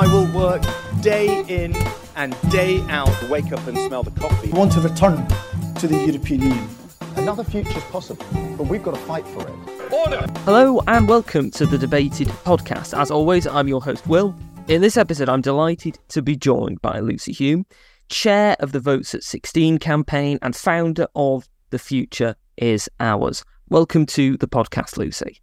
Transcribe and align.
I 0.00 0.06
will 0.06 0.32
work 0.32 0.62
day 1.02 1.44
in 1.46 1.76
and 2.16 2.34
day 2.50 2.80
out. 2.88 3.28
Wake 3.28 3.52
up 3.52 3.66
and 3.66 3.76
smell 3.76 4.02
the 4.02 4.10
coffee. 4.12 4.50
We 4.50 4.58
want 4.58 4.72
to 4.72 4.80
return 4.80 5.28
to 5.74 5.86
the 5.86 6.06
European 6.06 6.40
Union. 6.40 6.68
Another 7.16 7.44
future 7.44 7.76
is 7.76 7.84
possible, 7.84 8.24
but 8.56 8.66
we've 8.68 8.82
got 8.82 8.94
to 8.94 9.00
fight 9.02 9.26
for 9.28 9.46
it. 9.46 9.92
Order! 9.92 10.24
Hello 10.46 10.80
and 10.86 11.06
welcome 11.06 11.50
to 11.50 11.66
the 11.66 11.76
Debated 11.76 12.28
podcast. 12.28 12.98
As 12.98 13.10
always, 13.10 13.46
I'm 13.46 13.68
your 13.68 13.82
host, 13.82 14.06
Will. 14.06 14.34
In 14.68 14.80
this 14.80 14.96
episode, 14.96 15.28
I'm 15.28 15.42
delighted 15.42 15.98
to 16.08 16.22
be 16.22 16.34
joined 16.34 16.80
by 16.80 17.00
Lucy 17.00 17.34
Hulme, 17.34 17.66
chair 18.08 18.56
of 18.60 18.72
the 18.72 18.80
Votes 18.80 19.14
at 19.14 19.22
16 19.22 19.76
campaign 19.76 20.38
and 20.40 20.56
founder 20.56 21.08
of 21.14 21.46
The 21.68 21.78
Future 21.78 22.36
Is 22.56 22.88
Ours. 23.00 23.44
Welcome 23.68 24.06
to 24.06 24.38
the 24.38 24.48
podcast, 24.48 24.96
Lucy. 24.96 25.42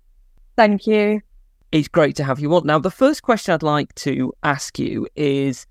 Thank 0.55 0.87
you. 0.87 1.21
It's 1.77 1.87
great 1.87 2.15
to 2.15 2.23
have 2.23 2.39
you 2.39 2.55
on. 2.55 2.65
Now, 2.65 2.79
the 2.79 2.89
first 2.89 3.21
question 3.21 3.53
I'd 3.53 3.61
like 3.61 3.93
to 3.95 4.33
ask 4.41 4.79
you 4.79 5.07
is 5.15 5.67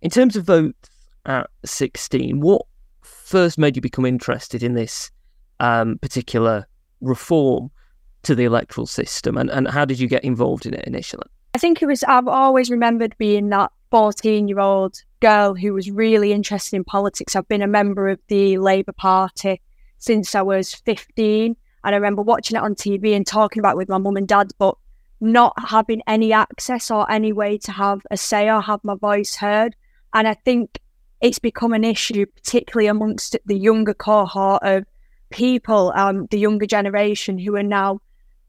in 0.00 0.08
terms 0.08 0.36
of 0.36 0.44
votes 0.44 0.88
at 1.26 1.50
16, 1.64 2.38
what 2.38 2.62
first 3.02 3.58
made 3.58 3.74
you 3.74 3.82
become 3.82 4.06
interested 4.06 4.62
in 4.62 4.74
this 4.74 5.10
um, 5.58 5.98
particular 5.98 6.68
reform 7.00 7.68
to 8.22 8.36
the 8.36 8.44
electoral 8.44 8.86
system 8.86 9.36
and, 9.36 9.50
and 9.50 9.66
how 9.66 9.84
did 9.84 9.98
you 9.98 10.06
get 10.06 10.22
involved 10.22 10.66
in 10.66 10.74
it 10.74 10.84
initially? 10.84 11.26
I 11.56 11.58
think 11.58 11.82
it 11.82 11.86
was, 11.86 12.04
I've 12.04 12.28
always 12.28 12.70
remembered 12.70 13.18
being 13.18 13.48
that 13.48 13.72
14 13.90 14.46
year 14.46 14.60
old 14.60 15.02
girl 15.18 15.56
who 15.56 15.74
was 15.74 15.90
really 15.90 16.32
interested 16.32 16.76
in 16.76 16.84
politics. 16.84 17.34
I've 17.34 17.48
been 17.48 17.60
a 17.60 17.66
member 17.66 18.08
of 18.08 18.20
the 18.28 18.56
Labour 18.58 18.92
Party 18.92 19.60
since 19.98 20.36
I 20.36 20.42
was 20.42 20.74
15. 20.74 21.56
And 21.82 21.94
I 21.94 21.98
remember 21.98 22.22
watching 22.22 22.56
it 22.56 22.62
on 22.62 22.76
TV 22.76 23.16
and 23.16 23.26
talking 23.26 23.58
about 23.58 23.72
it 23.72 23.78
with 23.78 23.88
my 23.88 23.98
mum 23.98 24.16
and 24.16 24.28
dad, 24.28 24.52
but 24.56 24.76
not 25.20 25.54
having 25.68 26.02
any 26.06 26.32
access 26.32 26.90
or 26.90 27.10
any 27.10 27.32
way 27.32 27.58
to 27.58 27.72
have 27.72 28.00
a 28.10 28.16
say 28.16 28.50
or 28.50 28.60
have 28.60 28.82
my 28.82 28.94
voice 28.94 29.36
heard. 29.36 29.76
And 30.14 30.26
I 30.26 30.34
think 30.34 30.80
it's 31.20 31.38
become 31.38 31.72
an 31.72 31.84
issue, 31.84 32.26
particularly 32.26 32.86
amongst 32.86 33.36
the 33.44 33.56
younger 33.56 33.94
cohort 33.94 34.62
of 34.62 34.84
people, 35.30 35.92
um, 35.94 36.26
the 36.30 36.38
younger 36.38 36.66
generation 36.66 37.38
who 37.38 37.54
are 37.56 37.62
now 37.62 38.00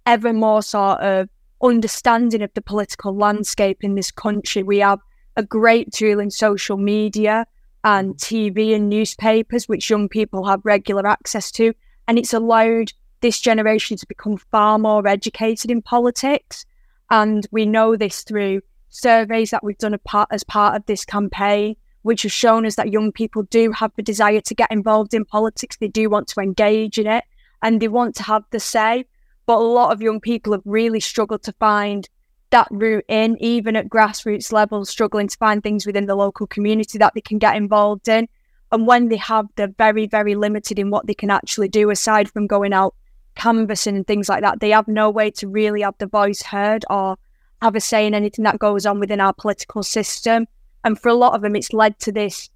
ever 0.06 0.34
more 0.34 0.62
sort 0.62 1.00
of 1.02 1.30
understanding 1.62 2.42
of 2.42 2.52
the 2.54 2.62
political 2.62 3.16
landscape 3.16 3.80
in 3.82 3.96
this 3.96 4.12
country. 4.12 4.64
We 4.64 4.80
have 4.80 5.00
a 5.36 5.44
great 5.44 5.92
tool 5.92 6.20
in 6.20 6.32
social 6.32 6.78
media 6.78 7.46
and 7.84 8.16
TV 8.16 8.76
and 8.76 8.90
newspapers, 8.90 9.68
which 9.68 9.90
young 9.90 10.10
people 10.10 10.46
have 10.46 10.62
regular 10.64 11.08
access 11.08 11.52
to. 11.54 11.74
And 12.08 12.18
it's 12.18 12.34
allowed 12.34 12.94
this 13.22 13.40
generation 13.40 13.98
to 13.98 14.08
become 14.08 14.38
far 14.38 14.78
more 14.78 15.08
educated 15.08 15.72
in 15.72 15.82
politics. 15.82 16.66
And 17.10 17.48
we 17.52 17.66
know 17.66 17.96
this 17.96 18.24
through 18.24 18.62
surveys 18.90 19.52
that 19.52 19.64
we've 19.64 19.78
done 19.78 19.98
as 20.32 20.44
part 20.44 20.76
of 20.76 20.86
this 20.86 21.06
campaign, 21.06 21.76
which 22.02 22.24
have 22.24 22.32
shown 22.32 22.66
us 22.66 22.76
that 22.76 22.92
young 22.92 23.12
people 23.12 23.44
do 23.44 23.72
have 23.72 23.92
the 23.96 24.04
desire 24.04 24.42
to 24.42 24.56
get 24.56 24.72
involved 24.72 25.14
in 25.14 25.26
politics. 25.26 25.78
They 25.78 25.88
do 25.88 26.10
want 26.10 26.28
to 26.30 26.42
engage 26.42 26.98
in 26.98 27.08
it 27.08 27.24
and 27.62 27.82
they 27.82 27.88
want 27.88 28.16
to 28.16 28.24
have 28.24 28.44
the 28.52 28.60
say. 28.60 29.06
But 29.46 29.58
a 29.58 29.64
lot 29.64 29.92
of 29.92 30.02
young 30.02 30.20
people 30.20 30.54
have 30.54 30.62
really 30.66 31.00
struggled 31.00 31.44
to 31.44 31.54
find 31.54 32.08
that 32.52 32.68
route 32.70 33.06
in, 33.08 33.38
even 33.40 33.76
at 33.76 33.90
grassroots 33.90 34.52
level, 34.52 34.86
struggling 34.86 35.28
to 35.28 35.38
find 35.38 35.64
things 35.64 35.86
within 35.86 36.06
the 36.06 36.16
local 36.16 36.48
community 36.48 36.98
that 36.98 37.14
they 37.14 37.22
can 37.22 37.38
get 37.38 37.56
involved 37.56 38.08
in. 38.08 38.28
And 38.72 38.88
when 38.88 39.10
they 39.10 39.18
have, 39.18 39.48
they're 39.56 39.74
very, 39.78 40.08
very 40.08 40.36
limited 40.36 40.80
in 40.80 40.90
what 40.90 41.08
they 41.08 41.14
can 41.14 41.30
actually 41.30 41.68
do 41.68 41.90
aside 41.90 42.30
from 42.30 42.48
going 42.48 42.74
out 42.74 42.96
canvassing 43.42 43.96
and 43.96 44.06
things 44.06 44.30
like 44.30 44.42
that. 44.42 44.60
They 44.60 44.70
have 44.70 44.88
no 44.88 45.10
way 45.10 45.32
to 45.32 45.48
really 45.48 45.82
have 45.82 45.96
the 45.98 46.06
voice 46.06 46.44
heard 46.44 46.86
or 46.90 47.18
have 47.62 47.76
a 47.76 47.82
say 47.82 48.06
in 48.06 48.14
anything 48.14 48.44
that 48.44 48.60
goes 48.60 48.86
on 48.86 49.00
within 49.00 49.20
our 49.20 49.34
political 49.34 49.84
system. 49.84 50.48
And 50.84 51.00
for 51.00 51.10
a 51.10 51.14
lot 51.14 51.34
of 51.34 51.42
them, 51.42 51.56
it's 51.56 51.74
led 51.74 52.00
to 52.00 52.12
this. 52.12 52.50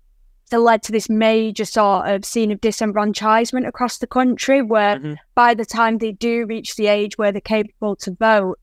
It 0.51 0.57
led 0.57 0.83
to 0.83 0.91
this 0.91 1.09
major 1.09 1.65
sort 1.65 2.07
of 2.07 2.23
scene 2.23 2.51
of 2.51 2.61
disenfranchisement 2.61 3.67
across 3.67 3.97
the 3.97 4.07
country, 4.07 4.61
where 4.61 4.97
mm-hmm. 4.97 5.13
by 5.33 5.55
the 5.55 5.65
time 5.65 5.97
they 5.97 6.11
do 6.11 6.45
reach 6.45 6.75
the 6.75 6.87
age 6.87 7.17
where 7.17 7.31
they're 7.31 7.41
capable 7.41 7.95
to 7.97 8.11
vote, 8.11 8.59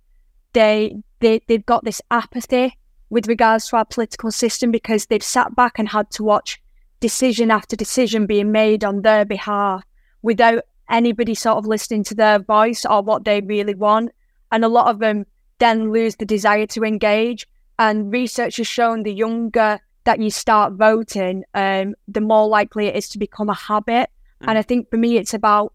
they 0.52 0.96
they 1.18 1.40
they've 1.48 1.66
got 1.66 1.84
this 1.84 2.00
apathy 2.10 2.78
with 3.10 3.26
regards 3.26 3.68
to 3.68 3.76
our 3.76 3.84
political 3.84 4.30
system 4.30 4.70
because 4.70 5.06
they've 5.06 5.24
sat 5.24 5.56
back 5.56 5.78
and 5.78 5.88
had 5.88 6.08
to 6.12 6.22
watch 6.22 6.62
decision 7.00 7.50
after 7.50 7.74
decision 7.74 8.26
being 8.26 8.52
made 8.52 8.84
on 8.84 9.02
their 9.02 9.24
behalf 9.24 9.82
without 10.22 10.62
anybody 10.92 11.34
sort 11.34 11.58
of 11.58 11.66
listening 11.66 12.04
to 12.04 12.14
their 12.14 12.38
voice 12.38 12.84
or 12.84 13.02
what 13.02 13.24
they 13.24 13.40
really 13.40 13.74
want. 13.74 14.12
And 14.52 14.64
a 14.64 14.68
lot 14.68 14.88
of 14.88 14.98
them 15.00 15.26
then 15.58 15.90
lose 15.92 16.16
the 16.16 16.26
desire 16.26 16.66
to 16.66 16.84
engage. 16.84 17.48
And 17.78 18.12
research 18.12 18.58
has 18.58 18.66
shown 18.66 19.02
the 19.02 19.12
younger 19.12 19.80
that 20.04 20.20
you 20.20 20.30
start 20.30 20.74
voting, 20.74 21.44
um, 21.54 21.94
the 22.06 22.20
more 22.20 22.46
likely 22.46 22.86
it 22.86 22.96
is 22.96 23.08
to 23.10 23.18
become 23.18 23.48
a 23.48 23.54
habit. 23.54 24.10
Mm. 24.42 24.48
And 24.48 24.58
I 24.58 24.62
think 24.62 24.90
for 24.90 24.96
me, 24.96 25.16
it's 25.16 25.34
about 25.34 25.72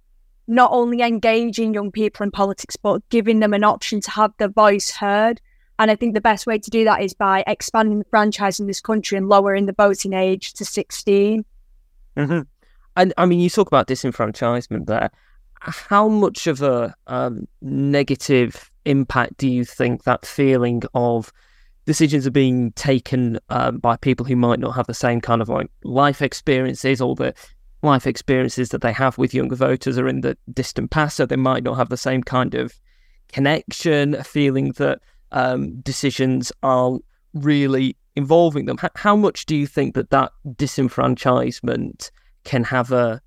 not 0.47 0.72
only 0.72 1.01
engaging 1.01 1.73
young 1.73 1.91
people 1.91 2.23
in 2.23 2.31
politics, 2.31 2.75
but 2.75 3.07
giving 3.09 3.39
them 3.39 3.53
an 3.53 3.63
option 3.63 3.99
to 4.01 4.11
have 4.11 4.34
their 4.38 4.49
voice 4.49 4.91
heard. 4.91 5.41
And 5.79 5.91
I 5.91 5.95
think 5.95 6.13
the 6.13 6.22
best 6.22 6.47
way 6.47 6.57
to 6.57 6.69
do 6.69 6.84
that 6.85 7.01
is 7.01 7.13
by 7.13 7.44
expanding 7.45 7.99
the 7.99 8.05
franchise 8.09 8.59
in 8.59 8.67
this 8.67 8.81
country 8.81 9.17
and 9.17 9.29
lowering 9.29 9.66
the 9.66 9.73
voting 9.73 10.13
age 10.13 10.53
to 10.53 10.66
16. 10.66 11.45
Mm-hmm. 12.16 12.41
And 12.97 13.13
I 13.16 13.28
mean, 13.28 13.40
you 13.40 13.50
talk 13.50 13.68
about 13.68 13.88
disenfranchisement 13.88 14.88
there. 14.88 15.12
How 15.62 16.08
much 16.08 16.47
of 16.47 16.62
a 16.63 16.96
um, 17.06 17.47
negative 17.62 18.72
impact 18.85 19.38
do 19.38 19.47
you 19.47 19.63
think 19.63 20.03
that 20.03 20.25
feeling 20.25 20.81
of 20.96 21.31
decisions 21.85 22.25
are 22.25 22.31
being 22.31 22.72
taken 22.72 23.40
um, 23.50 23.78
by 23.78 23.97
people 23.97 24.25
who 24.25 24.35
might 24.35 24.59
not 24.59 24.75
have 24.75 24.88
the 24.88 24.94
same 24.94 25.22
kind 25.22 25.41
of 25.41 25.47
like 25.47 25.69
life 25.84 26.22
experiences 26.22 27.00
or 27.00 27.16
the 27.16 27.34
life 27.84 28.08
experiences 28.08 28.69
that 28.69 28.81
they 28.81 28.91
have 28.91 29.18
with 29.19 29.34
younger 29.34 29.56
voters 29.56 30.00
are 30.00 30.08
in 30.08 30.22
the 30.22 30.35
distant 30.53 30.90
past, 30.90 31.18
so 31.18 31.25
they 31.25 31.35
might 31.35 31.64
not 31.64 31.78
have 31.78 31.90
the 31.90 31.97
same 31.97 32.24
kind 32.24 32.56
of 32.56 32.74
connection, 33.31 34.16
a 34.16 34.24
feeling 34.24 34.72
that 34.74 35.00
um, 35.31 35.79
decisions 35.81 36.52
are 36.64 36.97
really 37.35 37.96
involving 38.16 38.66
them. 38.66 38.78
H- 38.84 38.91
how 38.96 39.16
much 39.16 39.46
do 39.46 39.56
you 39.56 39.68
think 39.68 39.94
that 39.94 40.09
that 40.09 40.31
disenfranchisement 40.47 42.09
can 42.47 42.63
have 42.63 42.91
a 42.91 43.22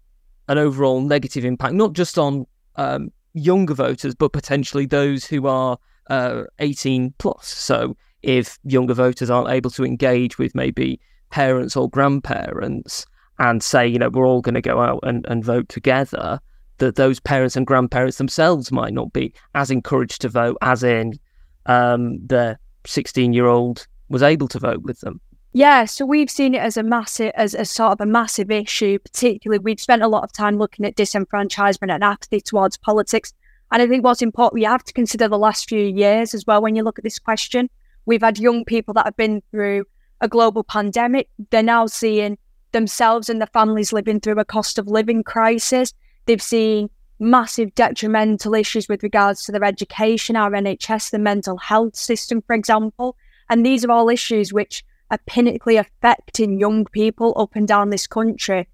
an 0.48 0.58
overall 0.58 1.00
negative 1.00 1.44
impact, 1.44 1.74
not 1.74 1.92
just 1.92 2.18
on 2.18 2.44
um, 2.74 3.12
younger 3.34 3.74
voters, 3.74 4.16
but 4.16 4.32
potentially 4.32 4.84
those 4.84 5.24
who 5.24 5.46
are 5.46 5.78
uh, 6.08 6.42
18 6.58 7.14
plus. 7.18 7.46
So 7.46 7.96
if 8.22 8.58
younger 8.64 8.94
voters 8.94 9.30
aren't 9.30 9.50
able 9.50 9.70
to 9.70 9.84
engage 9.84 10.38
with 10.38 10.56
maybe 10.56 10.98
parents 11.30 11.76
or 11.76 11.88
grandparents 11.88 13.06
and 13.38 13.62
say, 13.62 13.86
you 13.86 13.98
know, 13.98 14.08
we're 14.08 14.26
all 14.26 14.40
going 14.40 14.56
to 14.56 14.60
go 14.60 14.80
out 14.80 15.00
and, 15.04 15.24
and 15.28 15.44
vote 15.44 15.68
together, 15.68 16.40
that 16.78 16.96
those 16.96 17.20
parents 17.20 17.54
and 17.54 17.66
grandparents 17.66 18.18
themselves 18.18 18.72
might 18.72 18.92
not 18.92 19.12
be 19.12 19.32
as 19.54 19.70
encouraged 19.70 20.20
to 20.22 20.28
vote 20.28 20.56
as 20.62 20.82
in 20.82 21.12
um, 21.66 22.26
the 22.26 22.58
16 22.86 23.32
year 23.32 23.46
old 23.46 23.86
was 24.08 24.22
able 24.22 24.48
to 24.48 24.58
vote 24.58 24.82
with 24.82 24.98
them. 25.00 25.20
Yeah, 25.52 25.84
so 25.86 26.06
we've 26.06 26.30
seen 26.30 26.54
it 26.54 26.60
as 26.60 26.76
a 26.76 26.82
massive, 26.84 27.32
as 27.34 27.54
a 27.54 27.64
sort 27.64 27.92
of 27.92 28.00
a 28.00 28.06
massive 28.06 28.52
issue. 28.52 29.00
Particularly, 29.00 29.58
we've 29.58 29.80
spent 29.80 30.02
a 30.02 30.08
lot 30.08 30.22
of 30.22 30.32
time 30.32 30.58
looking 30.58 30.86
at 30.86 30.94
disenfranchisement 30.94 31.92
and 31.92 32.04
apathy 32.04 32.40
towards 32.40 32.76
politics. 32.76 33.32
And 33.72 33.82
I 33.82 33.88
think 33.88 34.04
what's 34.04 34.22
important, 34.22 34.54
we 34.54 34.64
have 34.64 34.84
to 34.84 34.92
consider 34.92 35.26
the 35.26 35.38
last 35.38 35.68
few 35.68 35.84
years 35.84 36.34
as 36.34 36.46
well 36.46 36.62
when 36.62 36.76
you 36.76 36.84
look 36.84 36.98
at 36.98 37.04
this 37.04 37.18
question. 37.18 37.68
We've 38.06 38.22
had 38.22 38.38
young 38.38 38.64
people 38.64 38.94
that 38.94 39.06
have 39.06 39.16
been 39.16 39.42
through 39.50 39.86
a 40.20 40.28
global 40.28 40.62
pandemic. 40.62 41.28
They're 41.50 41.62
now 41.64 41.86
seeing 41.86 42.38
themselves 42.70 43.28
and 43.28 43.40
their 43.40 43.48
families 43.48 43.92
living 43.92 44.20
through 44.20 44.38
a 44.38 44.44
cost 44.44 44.78
of 44.78 44.86
living 44.86 45.24
crisis. 45.24 45.92
They've 46.26 46.40
seen 46.40 46.90
massive 47.18 47.74
detrimental 47.74 48.54
issues 48.54 48.88
with 48.88 49.02
regards 49.02 49.44
to 49.44 49.52
their 49.52 49.64
education, 49.64 50.36
our 50.36 50.50
NHS, 50.52 51.10
the 51.10 51.18
mental 51.18 51.56
health 51.56 51.96
system, 51.96 52.40
for 52.42 52.54
example. 52.54 53.16
And 53.48 53.66
these 53.66 53.84
are 53.84 53.90
all 53.90 54.08
issues 54.08 54.52
which 54.52 54.84
are 55.10 55.18
pinnately 55.26 55.78
affecting 55.78 56.58
young 56.58 56.84
people 56.86 57.34
up 57.36 57.56
and 57.56 57.66
down 57.66 57.90
this 57.90 58.06
country, 58.06 58.68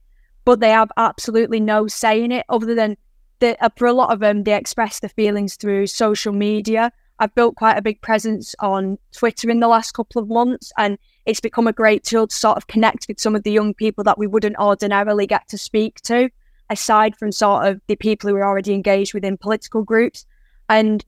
but 0.45 0.61
they 0.61 0.71
have 0.71 0.91
absolutely 0.97 1.61
no 1.61 1.87
say 1.87 2.23
in 2.23 2.33
it 2.33 2.45
other 2.49 2.75
than 2.75 2.97
that 3.41 3.59
uh, 3.61 3.69
for 3.77 3.87
a 3.87 3.93
lot 3.93 4.13
of 4.13 4.21
them, 4.21 4.45
they 4.45 4.55
express 4.55 5.01
their 5.01 5.11
feelings 5.11 5.57
through 5.57 5.87
social 5.87 6.33
media. 6.33 6.93
I've 7.19 7.35
built 7.35 7.57
quite 7.57 7.79
a 7.79 7.83
big 7.83 8.01
presence 8.03 8.55
on 8.61 8.99
Twitter 9.13 9.51
in 9.51 9.61
the 9.61 9.69
last 9.69 9.93
couple 9.93 10.21
of 10.21 10.29
months, 10.29 10.73
and 10.77 10.99
it's 11.25 11.41
become 11.41 11.67
a 11.67 11.73
great 11.73 12.05
tool 12.05 12.27
to 12.27 12.35
sort 12.35 12.57
of 12.57 12.67
connect 12.67 13.07
with 13.09 13.21
some 13.21 13.35
of 13.35 13.43
the 13.43 13.53
young 13.53 13.75
people 13.75 14.05
that 14.05 14.19
we 14.19 14.27
wouldn't 14.27 14.59
ordinarily 14.59 15.27
get 15.27 15.49
to 15.49 15.59
speak 15.59 16.01
to, 16.03 16.31
aside 16.71 17.17
from 17.17 17.33
sort 17.33 17.67
of 17.67 17.81
the 17.87 17.97
people 17.97 18.29
who 18.29 18.37
are 18.37 18.45
already 18.45 18.75
engaged 18.75 19.15
within 19.15 19.37
political 19.37 19.83
groups. 19.83 20.27
And 20.69 21.05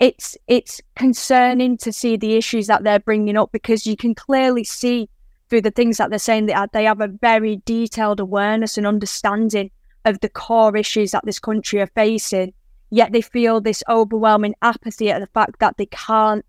it's 0.00 0.36
it's 0.48 0.80
concerning 0.96 1.76
to 1.76 1.92
see 1.92 2.16
the 2.16 2.34
issues 2.34 2.66
that 2.66 2.82
they're 2.82 2.98
bringing 2.98 3.36
up 3.36 3.52
because 3.52 3.86
you 3.86 3.96
can 3.96 4.14
clearly 4.14 4.64
see 4.64 5.08
through 5.50 5.60
the 5.60 5.70
things 5.70 5.98
that 5.98 6.08
they're 6.08 6.18
saying 6.18 6.46
that 6.46 6.72
they 6.72 6.84
have 6.84 7.02
a 7.02 7.08
very 7.08 7.60
detailed 7.66 8.18
awareness 8.18 8.78
and 8.78 8.86
understanding 8.86 9.70
of 10.06 10.18
the 10.20 10.28
core 10.28 10.76
issues 10.76 11.10
that 11.10 11.24
this 11.26 11.38
country 11.38 11.80
are 11.80 11.86
facing. 11.88 12.54
Yet 12.88 13.12
they 13.12 13.20
feel 13.20 13.60
this 13.60 13.84
overwhelming 13.88 14.54
apathy 14.62 15.10
at 15.10 15.20
the 15.20 15.26
fact 15.28 15.60
that 15.60 15.76
they 15.76 15.86
can't 15.86 16.44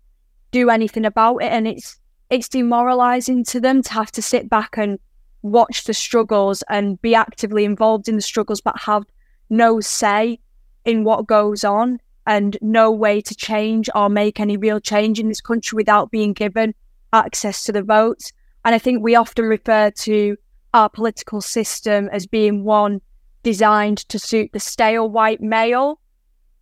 do 0.50 0.70
anything 0.70 1.04
about 1.04 1.38
it. 1.38 1.52
And 1.52 1.68
it's 1.68 2.00
it's 2.30 2.48
demoralizing 2.48 3.44
to 3.44 3.60
them 3.60 3.82
to 3.82 3.92
have 3.92 4.10
to 4.12 4.22
sit 4.22 4.48
back 4.48 4.78
and 4.78 4.98
watch 5.42 5.84
the 5.84 5.92
struggles 5.92 6.62
and 6.70 7.00
be 7.02 7.14
actively 7.14 7.66
involved 7.66 8.08
in 8.08 8.16
the 8.16 8.22
struggles, 8.22 8.62
but 8.62 8.80
have 8.80 9.04
no 9.50 9.80
say 9.80 10.40
in 10.86 11.04
what 11.04 11.26
goes 11.26 11.64
on 11.64 12.00
and 12.26 12.56
no 12.60 12.90
way 12.90 13.20
to 13.20 13.34
change 13.34 13.88
or 13.94 14.08
make 14.08 14.38
any 14.38 14.56
real 14.56 14.80
change 14.80 15.18
in 15.18 15.28
this 15.28 15.40
country 15.40 15.76
without 15.76 16.10
being 16.10 16.32
given 16.32 16.74
access 17.12 17.64
to 17.64 17.72
the 17.72 17.82
vote. 17.82 18.32
And 18.64 18.74
I 18.74 18.78
think 18.78 19.02
we 19.02 19.14
often 19.14 19.46
refer 19.46 19.90
to 19.90 20.36
our 20.74 20.88
political 20.88 21.40
system 21.40 22.08
as 22.12 22.26
being 22.26 22.64
one 22.64 23.00
designed 23.42 23.98
to 24.08 24.18
suit 24.18 24.50
the 24.52 24.60
stale 24.60 25.08
white 25.08 25.40
male. 25.40 25.98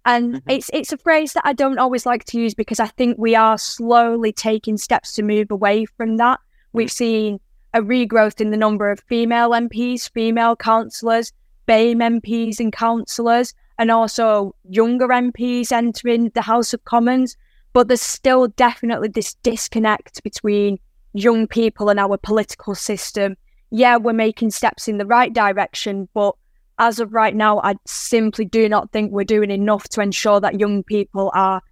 And 0.06 0.36
mm-hmm. 0.36 0.50
it's 0.50 0.70
it's 0.72 0.92
a 0.92 0.98
phrase 0.98 1.34
that 1.34 1.46
I 1.46 1.52
don't 1.52 1.78
always 1.78 2.06
like 2.06 2.24
to 2.26 2.40
use 2.40 2.54
because 2.54 2.80
I 2.80 2.86
think 2.86 3.18
we 3.18 3.34
are 3.34 3.58
slowly 3.58 4.32
taking 4.32 4.78
steps 4.78 5.12
to 5.14 5.22
move 5.22 5.50
away 5.50 5.84
from 5.84 6.16
that. 6.16 6.40
We've 6.72 6.88
mm. 6.88 6.92
seen 6.92 7.40
a 7.74 7.82
regrowth 7.82 8.40
in 8.40 8.50
the 8.50 8.56
number 8.56 8.90
of 8.90 9.00
female 9.00 9.50
MPs, 9.50 10.10
female 10.10 10.56
councillors, 10.56 11.32
BAME 11.66 12.20
MPs 12.20 12.58
and 12.58 12.72
councillors, 12.72 13.54
and 13.80 13.90
also 13.90 14.54
younger 14.68 15.08
MPs 15.08 15.72
entering 15.72 16.30
the 16.34 16.42
House 16.42 16.74
of 16.74 16.84
Commons. 16.84 17.34
But 17.72 17.88
there's 17.88 18.02
still 18.02 18.48
definitely 18.48 19.08
this 19.08 19.34
disconnect 19.42 20.22
between 20.22 20.78
young 21.14 21.46
people 21.46 21.88
and 21.88 21.98
our 21.98 22.18
political 22.18 22.74
system. 22.74 23.38
Yeah, 23.70 23.96
we're 23.96 24.12
making 24.12 24.50
steps 24.50 24.86
in 24.86 24.98
the 24.98 25.06
right 25.06 25.32
direction, 25.32 26.10
but 26.12 26.34
as 26.78 27.00
of 27.00 27.14
right 27.14 27.34
now, 27.34 27.58
I 27.60 27.76
simply 27.86 28.44
do 28.44 28.68
not 28.68 28.92
think 28.92 29.12
we're 29.12 29.24
doing 29.24 29.50
enough 29.50 29.88
to 29.90 30.02
ensure 30.02 30.40
that 30.40 30.60
young 30.60 30.82
people 30.82 31.30
are 31.34 31.62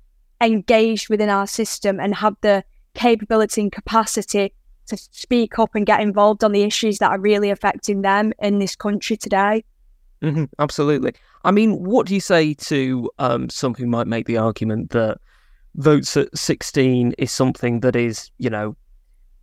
engaged 0.41 1.11
within 1.11 1.29
our 1.29 1.47
system 1.47 2.01
and 2.01 2.15
have 2.15 2.37
the 2.41 2.65
capability 2.95 3.61
and 3.61 3.71
capacity 3.71 4.55
to 4.87 4.97
speak 4.97 5.59
up 5.59 5.75
and 5.75 5.85
get 5.85 6.01
involved 6.01 6.43
on 6.43 6.53
the 6.53 6.63
issues 6.63 6.99
that 6.99 7.11
are 7.11 7.21
really 7.21 7.51
affecting 7.51 8.01
them 8.01 8.33
in 8.39 8.61
this 8.61 8.77
country 8.77 9.17
today. 9.19 9.63
Mm-hmm, 10.23 10.45
absolutely. 10.59 11.15
I 11.45 11.51
mean, 11.51 11.85
what 11.85 12.07
do 12.07 12.15
you 12.15 12.21
say 12.21 12.55
to 12.55 13.11
um, 13.19 13.49
some 13.49 13.75
who 13.75 13.87
might 13.87 14.07
make 14.07 14.27
the 14.27 14.39
argument 14.39 14.91
that 14.91 15.19
votes 15.77 16.17
at 16.17 16.37
16 16.37 17.15
is 17.19 17.31
something 17.31 17.81
that 17.81 17.95
is, 17.95 18.31
you 18.39 18.51
know, 18.51 18.77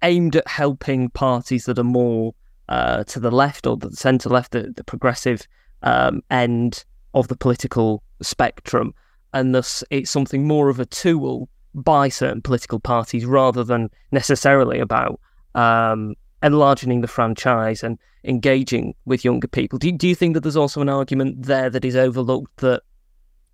aimed 0.04 0.36
at 0.36 0.48
helping 0.48 1.10
parties 1.10 1.66
that 1.66 1.80
are 1.80 1.84
more 1.84 2.34
uh, 2.68 3.04
to 3.06 3.20
the 3.20 3.32
left 3.32 3.66
or 3.66 3.78
the 3.78 3.92
centre 3.92 4.30
left, 4.30 4.52
the, 4.52 4.74
the 4.76 4.84
progressive 4.84 5.48
um, 5.84 6.22
end 6.30 6.84
of 7.14 7.28
the 7.30 7.38
political 7.38 8.04
spectrum, 8.22 8.94
and 9.34 9.56
thus 9.56 9.84
it's 9.90 10.12
something 10.12 10.48
more 10.48 10.70
of 10.70 10.80
a 10.80 10.86
tool 10.86 11.48
by 11.74 12.10
certain 12.10 12.42
political 12.42 12.80
parties 12.80 13.26
rather 13.26 13.64
than 13.64 13.90
necessarily 14.12 14.80
about 14.80 15.20
um, 15.56 16.16
enlarging 16.46 17.02
the 17.02 17.08
franchise 17.08 17.84
and 17.84 17.98
engaging 18.24 18.94
with 19.06 19.26
younger 19.26 19.48
people. 19.48 19.80
Do 19.80 19.88
you, 19.88 19.98
do 19.98 20.08
you 20.08 20.16
think 20.16 20.36
that 20.36 20.42
there's 20.42 20.56
also 20.56 20.80
an 20.80 20.90
argument 20.90 21.44
there 21.44 21.72
that 21.72 21.84
is 21.84 21.96
overlooked 21.96 22.58
that 22.58 22.84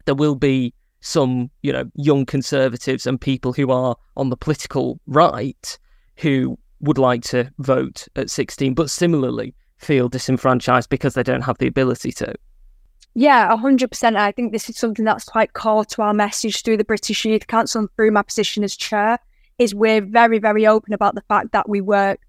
there 0.06 0.16
will 0.16 0.36
be 0.36 0.74
some, 1.00 1.50
you 1.64 1.72
know, 1.72 1.86
young 1.96 2.26
conservatives 2.26 3.08
and 3.08 3.20
people 3.20 3.54
who 3.54 3.72
are 3.72 3.96
on 4.18 4.30
the 4.30 4.38
political 4.38 5.00
right 5.08 5.80
who 6.18 6.60
would 6.82 6.98
like 6.98 7.24
to 7.24 7.50
vote 7.60 8.08
at 8.18 8.30
16, 8.30 8.74
but 8.74 8.90
similarly 8.90 9.56
feel 9.78 10.10
disenfranchised 10.10 10.90
because 10.90 11.14
they 11.14 11.24
don't 11.24 11.42
have 11.42 11.58
the 11.60 11.68
ability 11.68 12.12
to? 12.12 12.36
Yeah, 13.14 13.56
100%. 13.56 14.16
I 14.16 14.32
think 14.32 14.52
this 14.52 14.70
is 14.70 14.78
something 14.78 15.06
that's 15.06 15.26
quite 15.26 15.54
core 15.54 15.86
to 15.86 16.02
our 16.02 16.14
message 16.14 16.62
through 16.62 16.78
the 16.78 16.84
British 16.84 17.24
Youth 17.26 17.48
Council 17.48 17.80
and 17.80 17.90
through 17.96 18.12
my 18.12 18.22
position 18.22 18.64
as 18.64 18.76
chair 18.76 19.18
is 19.58 19.74
we're 19.74 20.02
very, 20.02 20.40
very 20.40 20.68
open 20.68 20.94
about 20.94 21.16
the 21.16 21.22
fact 21.22 21.52
that 21.52 21.70
we 21.70 21.82
work 21.82 22.20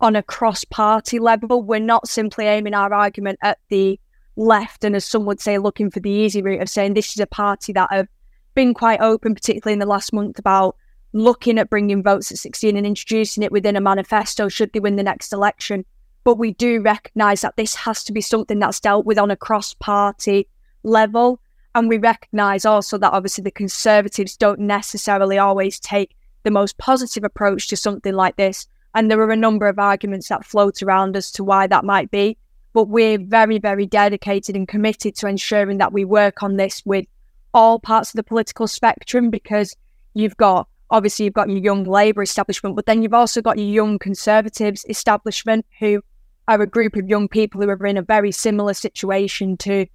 on 0.00 0.16
a 0.16 0.22
cross 0.22 0.64
party 0.64 1.18
level. 1.18 1.62
We're 1.62 1.80
not 1.80 2.08
simply 2.08 2.46
aiming 2.46 2.74
our 2.74 2.92
argument 2.92 3.38
at 3.42 3.58
the 3.68 3.98
left 4.36 4.84
and, 4.84 4.96
as 4.96 5.04
some 5.04 5.26
would 5.26 5.40
say, 5.40 5.58
looking 5.58 5.90
for 5.90 6.00
the 6.00 6.10
easy 6.10 6.42
route 6.42 6.62
of 6.62 6.68
saying 6.68 6.94
this 6.94 7.12
is 7.12 7.20
a 7.20 7.26
party 7.26 7.72
that 7.72 7.92
have 7.92 8.08
been 8.54 8.74
quite 8.74 9.00
open, 9.00 9.34
particularly 9.34 9.74
in 9.74 9.78
the 9.78 9.86
last 9.86 10.12
month, 10.12 10.38
about 10.38 10.76
looking 11.12 11.58
at 11.58 11.70
bringing 11.70 12.02
votes 12.02 12.30
at 12.30 12.38
16 12.38 12.76
and 12.76 12.86
introducing 12.86 13.42
it 13.42 13.52
within 13.52 13.76
a 13.76 13.80
manifesto 13.80 14.48
should 14.48 14.72
they 14.72 14.80
win 14.80 14.96
the 14.96 15.02
next 15.02 15.32
election. 15.32 15.84
But 16.24 16.38
we 16.38 16.52
do 16.52 16.80
recognise 16.80 17.40
that 17.40 17.56
this 17.56 17.74
has 17.74 18.04
to 18.04 18.12
be 18.12 18.20
something 18.20 18.58
that's 18.58 18.80
dealt 18.80 19.06
with 19.06 19.18
on 19.18 19.30
a 19.30 19.36
cross 19.36 19.74
party 19.74 20.46
level. 20.82 21.40
And 21.74 21.88
we 21.88 21.98
recognise 21.98 22.64
also 22.64 22.98
that 22.98 23.12
obviously 23.12 23.42
the 23.42 23.50
Conservatives 23.50 24.36
don't 24.36 24.60
necessarily 24.60 25.38
always 25.38 25.78
take 25.78 26.14
the 26.42 26.50
most 26.50 26.78
positive 26.78 27.24
approach 27.24 27.68
to 27.68 27.76
something 27.76 28.14
like 28.14 28.36
this. 28.36 28.66
And 28.94 29.10
there 29.10 29.20
are 29.20 29.30
a 29.30 29.36
number 29.36 29.66
of 29.66 29.78
arguments 29.78 30.28
that 30.28 30.44
float 30.44 30.82
around 30.82 31.16
as 31.16 31.30
to 31.32 31.44
why 31.44 31.66
that 31.66 31.84
might 31.84 32.10
be. 32.10 32.36
But 32.72 32.84
we're 32.84 33.18
very, 33.18 33.58
very 33.58 33.86
dedicated 33.86 34.56
and 34.56 34.66
committed 34.66 35.16
to 35.16 35.26
ensuring 35.26 35.78
that 35.78 35.92
we 35.92 36.04
work 36.04 36.42
on 36.42 36.56
this 36.56 36.82
with 36.84 37.06
all 37.52 37.78
parts 37.78 38.10
of 38.10 38.16
the 38.16 38.22
political 38.22 38.68
spectrum 38.68 39.30
because 39.30 39.76
you've 40.14 40.36
got 40.36 40.68
obviously 40.92 41.24
you've 41.24 41.34
got 41.34 41.48
your 41.48 41.58
young 41.58 41.84
Labour 41.84 42.22
establishment, 42.22 42.74
but 42.74 42.86
then 42.86 43.02
you've 43.02 43.14
also 43.14 43.40
got 43.40 43.58
your 43.58 43.66
young 43.66 43.98
Conservatives 43.98 44.84
establishment 44.88 45.64
who 45.78 46.02
are 46.48 46.60
a 46.60 46.66
group 46.66 46.96
of 46.96 47.08
young 47.08 47.28
people 47.28 47.60
who 47.60 47.68
are 47.68 47.86
in 47.86 47.96
a 47.96 48.02
very 48.02 48.32
similar 48.32 48.74
situation 48.74 49.56
to 49.56 49.86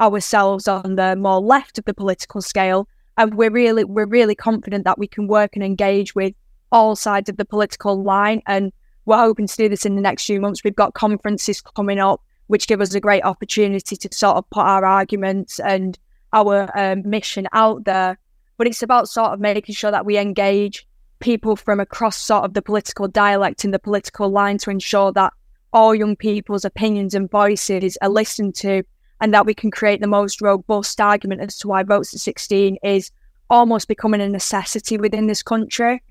ourselves 0.00 0.68
on 0.68 0.94
the 0.94 1.16
more 1.16 1.40
left 1.40 1.78
of 1.78 1.84
the 1.84 1.94
political 1.94 2.40
scale 2.40 2.88
and 3.16 3.34
we're 3.34 3.50
really 3.50 3.84
we're 3.84 4.06
really 4.06 4.34
confident 4.34 4.84
that 4.84 4.98
we 4.98 5.06
can 5.06 5.26
work 5.26 5.54
and 5.54 5.64
engage 5.64 6.14
with 6.14 6.34
all 6.72 6.96
sides 6.96 7.28
of 7.28 7.36
the 7.36 7.44
political 7.44 8.02
line 8.02 8.42
and 8.46 8.72
we're 9.06 9.18
hoping 9.18 9.46
to 9.46 9.56
do 9.56 9.68
this 9.68 9.84
in 9.84 9.96
the 9.96 10.02
next 10.02 10.24
few 10.24 10.40
months 10.40 10.64
we've 10.64 10.76
got 10.76 10.94
conferences 10.94 11.60
coming 11.60 11.98
up 11.98 12.20
which 12.46 12.66
give 12.66 12.80
us 12.80 12.94
a 12.94 13.00
great 13.00 13.24
opportunity 13.24 13.96
to 13.96 14.08
sort 14.12 14.36
of 14.36 14.48
put 14.50 14.64
our 14.64 14.84
arguments 14.84 15.58
and 15.60 15.98
our 16.32 16.70
um, 16.78 17.02
mission 17.08 17.46
out 17.52 17.84
there 17.84 18.18
but 18.56 18.66
it's 18.66 18.82
about 18.82 19.08
sort 19.08 19.32
of 19.32 19.40
making 19.40 19.74
sure 19.74 19.90
that 19.90 20.06
we 20.06 20.18
engage 20.18 20.86
people 21.20 21.56
from 21.56 21.80
across 21.80 22.16
sort 22.16 22.44
of 22.44 22.54
the 22.54 22.62
political 22.62 23.08
dialect 23.08 23.64
and 23.64 23.72
the 23.72 23.78
political 23.78 24.28
line 24.28 24.58
to 24.58 24.70
ensure 24.70 25.12
that 25.12 25.32
all 25.72 25.94
young 25.94 26.14
people's 26.14 26.64
opinions 26.64 27.14
and 27.14 27.30
voices 27.30 27.98
are 28.02 28.08
listened 28.08 28.54
to 28.54 28.82
and 29.20 29.32
that 29.32 29.46
we 29.46 29.54
can 29.54 29.70
create 29.70 30.00
the 30.00 30.06
most 30.06 30.40
robust 30.40 31.00
argument 31.00 31.40
as 31.40 31.58
to 31.58 31.68
why 31.68 31.82
votes 31.82 32.14
at 32.14 32.20
16 32.20 32.76
is 32.82 33.10
almost 33.50 33.88
becoming 33.88 34.20
a 34.20 34.28
necessity 34.28 34.96
within 34.98 35.26
this 35.26 35.42
country. 35.42 36.02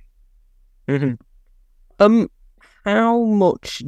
Mm-hmm. 0.87 1.13
Um, 1.99 2.29
how 2.85 3.23
much 3.23 3.81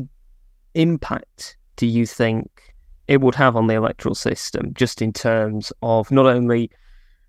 impact 0.74 1.58
do 1.76 1.86
you 1.86 2.06
think 2.06 2.74
it 3.08 3.22
would 3.22 3.36
have 3.36 3.56
on 3.56 3.68
the 3.68 3.76
electoral 3.76 4.16
system, 4.16 4.74
just 4.74 5.02
in 5.02 5.14
terms 5.14 5.72
of 5.82 6.10
not 6.12 6.26
only 6.26 6.72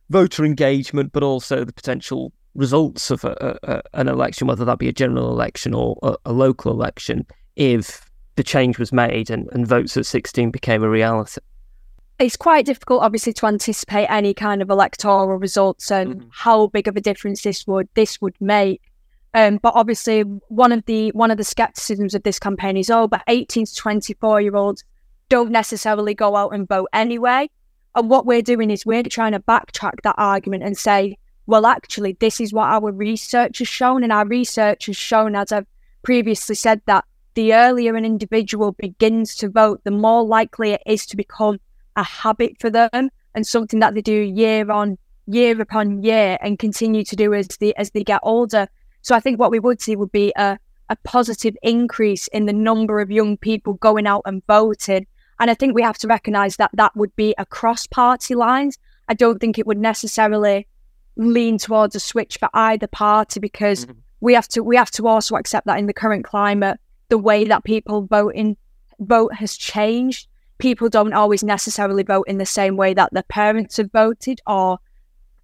voter 0.09 0.45
engagement, 0.45 1.13
but 1.13 1.23
also 1.23 1.65
the 1.65 1.73
potential 1.73 2.33
results 2.55 3.11
of 3.11 3.25
a, 3.25 3.59
a, 3.65 3.83
an 3.95 4.09
election, 4.09 4.47
whether 4.47 4.65
that 4.65 4.79
be 4.79 4.89
a 4.89 4.93
general 4.93 5.31
election 5.31 5.75
or 5.75 5.99
a, 6.03 6.17
a 6.27 6.33
local 6.33 6.73
election, 6.73 7.27
if 7.57 8.09
the 8.37 8.43
change 8.43 8.79
was 8.79 8.93
made 8.93 9.31
and, 9.31 9.49
and 9.53 9.67
votes 9.67 9.97
at 9.97 10.07
16 10.07 10.51
became 10.51 10.83
a 10.83 10.89
reality? 10.89 11.41
it's 12.19 12.37
quite 12.37 12.65
difficult, 12.65 13.03
obviously, 13.03 13.33
to 13.35 13.47
anticipate 13.47 14.07
any 14.07 14.33
kind 14.33 14.63
of 14.63 14.71
electoral 14.71 15.37
results 15.37 15.91
and 15.91 16.17
mm-hmm. 16.17 16.29
how 16.33 16.69
big 16.69 16.89
of 16.89 16.97
a 16.97 17.01
difference 17.01 17.43
this 17.43 17.67
would 17.67 17.89
this 17.95 18.21
would 18.21 18.37
make. 18.41 18.81
Um, 19.37 19.59
but 19.59 19.75
obviously, 19.77 20.23
one 20.49 20.73
of 20.73 20.83
the 20.87 21.11
one 21.11 21.31
of 21.31 21.37
the 21.37 21.45
skepticisms 21.45 22.15
of 22.15 22.23
this 22.23 22.39
campaign 22.39 22.79
is, 22.79 22.89
oh, 22.89 23.07
but 23.07 23.23
eighteen 23.29 23.67
to 23.67 23.75
twenty 23.75 24.15
four 24.15 24.41
year 24.41 24.57
olds 24.57 24.83
don't 25.29 25.51
necessarily 25.51 26.15
go 26.15 26.37
out 26.37 26.55
and 26.55 26.67
vote 26.67 26.89
anyway. 26.95 27.51
And 27.95 28.09
what 28.09 28.25
we're 28.25 28.41
doing 28.41 28.71
is 28.71 28.87
we're 28.87 29.03
trying 29.03 29.33
to 29.33 29.41
backtrack 29.41 30.01
that 30.05 30.15
argument 30.17 30.63
and 30.63 30.77
say, 30.77 31.19
well, 31.45 31.67
actually, 31.67 32.17
this 32.19 32.41
is 32.41 32.55
what 32.55 32.69
our 32.69 32.91
research 32.91 33.59
has 33.59 33.69
shown, 33.69 34.03
and 34.03 34.11
our 34.11 34.27
research 34.27 34.87
has 34.87 34.97
shown, 34.97 35.37
as 35.37 35.53
I've 35.53 35.67
previously 36.03 36.55
said, 36.55 36.81
that 36.87 37.05
the 37.35 37.53
earlier 37.53 37.95
an 37.95 38.07
individual 38.07 38.73
begins 38.73 39.37
to 39.37 39.51
vote, 39.51 39.83
the 39.85 39.91
more 39.91 40.25
likely 40.25 40.71
it 40.71 40.83
is 40.87 41.05
to 41.07 41.17
become 41.17 41.59
a 41.97 42.03
habit 42.03 42.59
for 42.59 42.71
them 42.71 43.11
and 43.35 43.47
something 43.47 43.81
that 43.81 43.95
they 43.95 44.01
do 44.01 44.15
year 44.15 44.71
on 44.71 44.97
year 45.27 45.61
upon 45.61 46.03
year 46.03 46.39
and 46.41 46.59
continue 46.59 47.05
to 47.05 47.17
do 47.17 47.35
as 47.35 47.49
they 47.61 47.75
as 47.75 47.91
they 47.91 48.03
get 48.03 48.21
older. 48.23 48.67
So 49.07 49.15
I 49.15 49.21
think 49.21 49.39
what 49.39 49.53
we 49.53 49.61
would 49.61 49.81
see 49.81 49.95
would 49.95 50.11
be 50.11 50.33
a, 50.37 50.59
a 50.89 50.97
positive 51.05 51.57
increase 51.63 52.27
in 52.33 52.47
the 52.47 52.53
number 52.53 52.99
of 52.99 53.09
young 53.09 53.37
people 53.37 53.75
going 53.75 54.05
out 54.05 54.23
and 54.25 54.45
voting. 54.49 55.07
And 55.39 55.49
I 55.49 55.55
think 55.55 55.77
we 55.77 55.83
have 55.83 55.99
to 55.99 56.09
recognise 56.09 56.57
that 56.57 56.73
that 56.75 56.97
would 56.97 57.15
be 57.15 57.33
across 57.39 57.87
party 57.87 58.35
lines. 58.35 58.79
I 59.07 59.15
don't 59.15 59.39
think 59.39 59.61
it 59.61 59.67
would 59.67 59.79
necessarily 59.79 60.67
lean 61.15 61.57
towards 61.57 61.95
a 61.95 62.01
switch 62.01 62.37
for 62.37 62.49
either 62.53 62.89
party 62.89 63.39
because 63.39 63.87
mm-hmm. 63.87 64.01
we 64.19 64.35
have 64.35 64.49
to 64.49 64.65
we 64.65 64.75
have 64.75 64.91
to 64.91 65.07
also 65.07 65.37
accept 65.37 65.67
that 65.67 65.79
in 65.79 65.87
the 65.87 65.95
current 65.95 66.25
climate, 66.25 66.81
the 67.09 67.17
way 67.17 67.45
that 67.45 67.63
people 67.63 68.07
voting 68.07 68.57
vote 68.99 69.35
has 69.35 69.57
changed 69.57 70.27
people 70.59 70.89
don't 70.89 71.13
always 71.13 71.43
necessarily 71.43 72.03
vote 72.03 72.25
in 72.27 72.39
the 72.39 72.47
same 72.47 72.77
way 72.77 72.95
that 72.95 73.13
their 73.13 73.23
parents 73.25 73.77
have 73.77 73.93
voted 73.93 74.41
or 74.47 74.79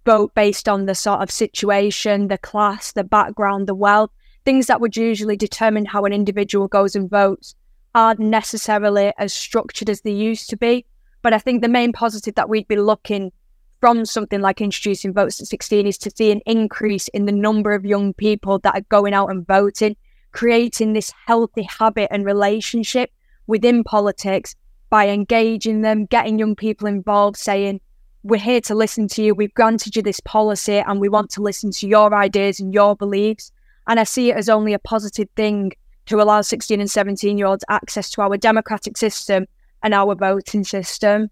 vote 0.05 0.33
based 0.35 0.67
on 0.67 0.85
the 0.85 0.95
sort 0.95 1.21
of 1.21 1.31
situation, 1.31 2.27
the 2.27 2.37
class, 2.37 2.91
the 2.91 3.03
background, 3.03 3.67
the 3.67 3.75
wealth. 3.75 4.11
things 4.45 4.67
that 4.67 4.81
would 4.81 4.97
usually 4.97 5.37
determine 5.37 5.85
how 5.85 6.03
an 6.03 6.11
individual 6.11 6.67
goes 6.67 6.95
and 6.95 7.09
votes 7.09 7.55
aren't 7.95 8.19
necessarily 8.19 9.13
as 9.17 9.31
structured 9.31 9.89
as 9.89 10.01
they 10.01 10.11
used 10.11 10.49
to 10.49 10.57
be. 10.57 10.85
But 11.21 11.33
I 11.33 11.39
think 11.39 11.61
the 11.61 11.69
main 11.69 11.93
positive 11.93 12.35
that 12.35 12.49
we'd 12.49 12.67
be 12.67 12.75
looking 12.75 13.31
from 13.79 14.05
something 14.05 14.41
like 14.41 14.61
introducing 14.61 15.13
votes 15.13 15.41
at 15.41 15.47
16 15.47 15.87
is 15.87 15.97
to 15.99 16.11
see 16.15 16.31
an 16.31 16.41
increase 16.45 17.07
in 17.09 17.25
the 17.25 17.31
number 17.31 17.73
of 17.73 17.85
young 17.85 18.13
people 18.13 18.59
that 18.59 18.75
are 18.75 18.85
going 18.89 19.13
out 19.13 19.29
and 19.29 19.45
voting, 19.45 19.95
creating 20.31 20.93
this 20.93 21.13
healthy 21.25 21.63
habit 21.63 22.07
and 22.11 22.25
relationship 22.25 23.11
within 23.47 23.83
politics 23.83 24.55
by 24.89 25.09
engaging 25.09 25.81
them, 25.81 26.05
getting 26.05 26.39
young 26.39 26.55
people 26.55 26.87
involved, 26.87 27.37
saying, 27.37 27.81
We're 28.23 28.39
here 28.39 28.61
to 28.61 28.75
listen 28.75 29.07
to 29.09 29.23
you. 29.23 29.35
We've 29.35 29.53
granted 29.53 29.95
you 29.95 30.01
this 30.01 30.21
policy 30.21 30.77
and 30.77 31.01
we 31.01 31.09
want 31.09 31.29
to 31.31 31.41
listen 31.41 31.71
to 31.71 31.87
your 31.87 32.13
ideas 32.15 32.59
and 32.59 32.73
your 32.73 32.95
beliefs. 32.95 33.51
And 33.87 33.99
I 33.99 34.05
see 34.05 34.31
it 34.31 34.37
as 34.37 34.47
only 34.47 34.73
a 34.73 34.79
positive 34.79 35.27
thing 35.35 35.73
to 36.05 36.21
allow 36.21 36.41
16 36.41 36.79
and 36.79 36.89
17 36.89 37.37
year 37.37 37.47
olds 37.47 37.65
access 37.69 38.09
to 38.11 38.21
our 38.21 38.37
democratic 38.37 38.97
system 38.97 39.45
and 39.83 39.93
our 39.93 40.15
voting 40.15 40.63
system. 40.63 41.29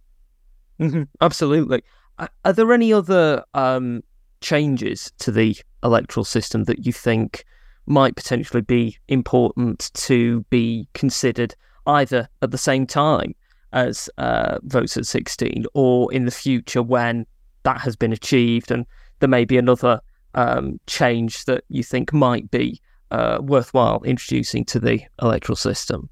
Mm-hmm. 0.79 1.03
Absolutely. 1.21 1.83
Are 2.43 2.53
there 2.53 2.71
any 2.73 2.91
other 2.91 3.43
um, 3.53 4.03
changes 4.41 5.11
to 5.19 5.31
the 5.31 5.57
electoral 5.83 6.25
system 6.25 6.65
that 6.65 6.85
you 6.85 6.91
think 6.91 7.45
might 7.85 8.15
potentially 8.15 8.61
be 8.61 8.97
important 9.07 9.91
to 9.93 10.41
be 10.49 10.87
considered 10.93 11.55
either 11.87 12.27
at 12.41 12.51
the 12.51 12.57
same 12.57 12.85
time 12.85 13.33
as 13.73 14.09
uh, 14.17 14.59
votes 14.63 14.97
at 14.97 15.05
16 15.05 15.65
or 15.73 16.11
in 16.13 16.25
the 16.25 16.31
future 16.31 16.83
when 16.83 17.25
that 17.63 17.79
has 17.81 17.95
been 17.95 18.11
achieved 18.11 18.71
and 18.71 18.85
there 19.19 19.29
may 19.29 19.45
be 19.45 19.57
another 19.57 20.01
um, 20.33 20.79
change 20.87 21.45
that 21.45 21.63
you 21.69 21.83
think 21.83 22.11
might 22.13 22.49
be 22.51 22.81
uh, 23.11 23.39
worthwhile 23.41 24.01
introducing 24.03 24.65
to 24.65 24.79
the 24.79 25.01
electoral 25.21 25.55
system? 25.55 26.09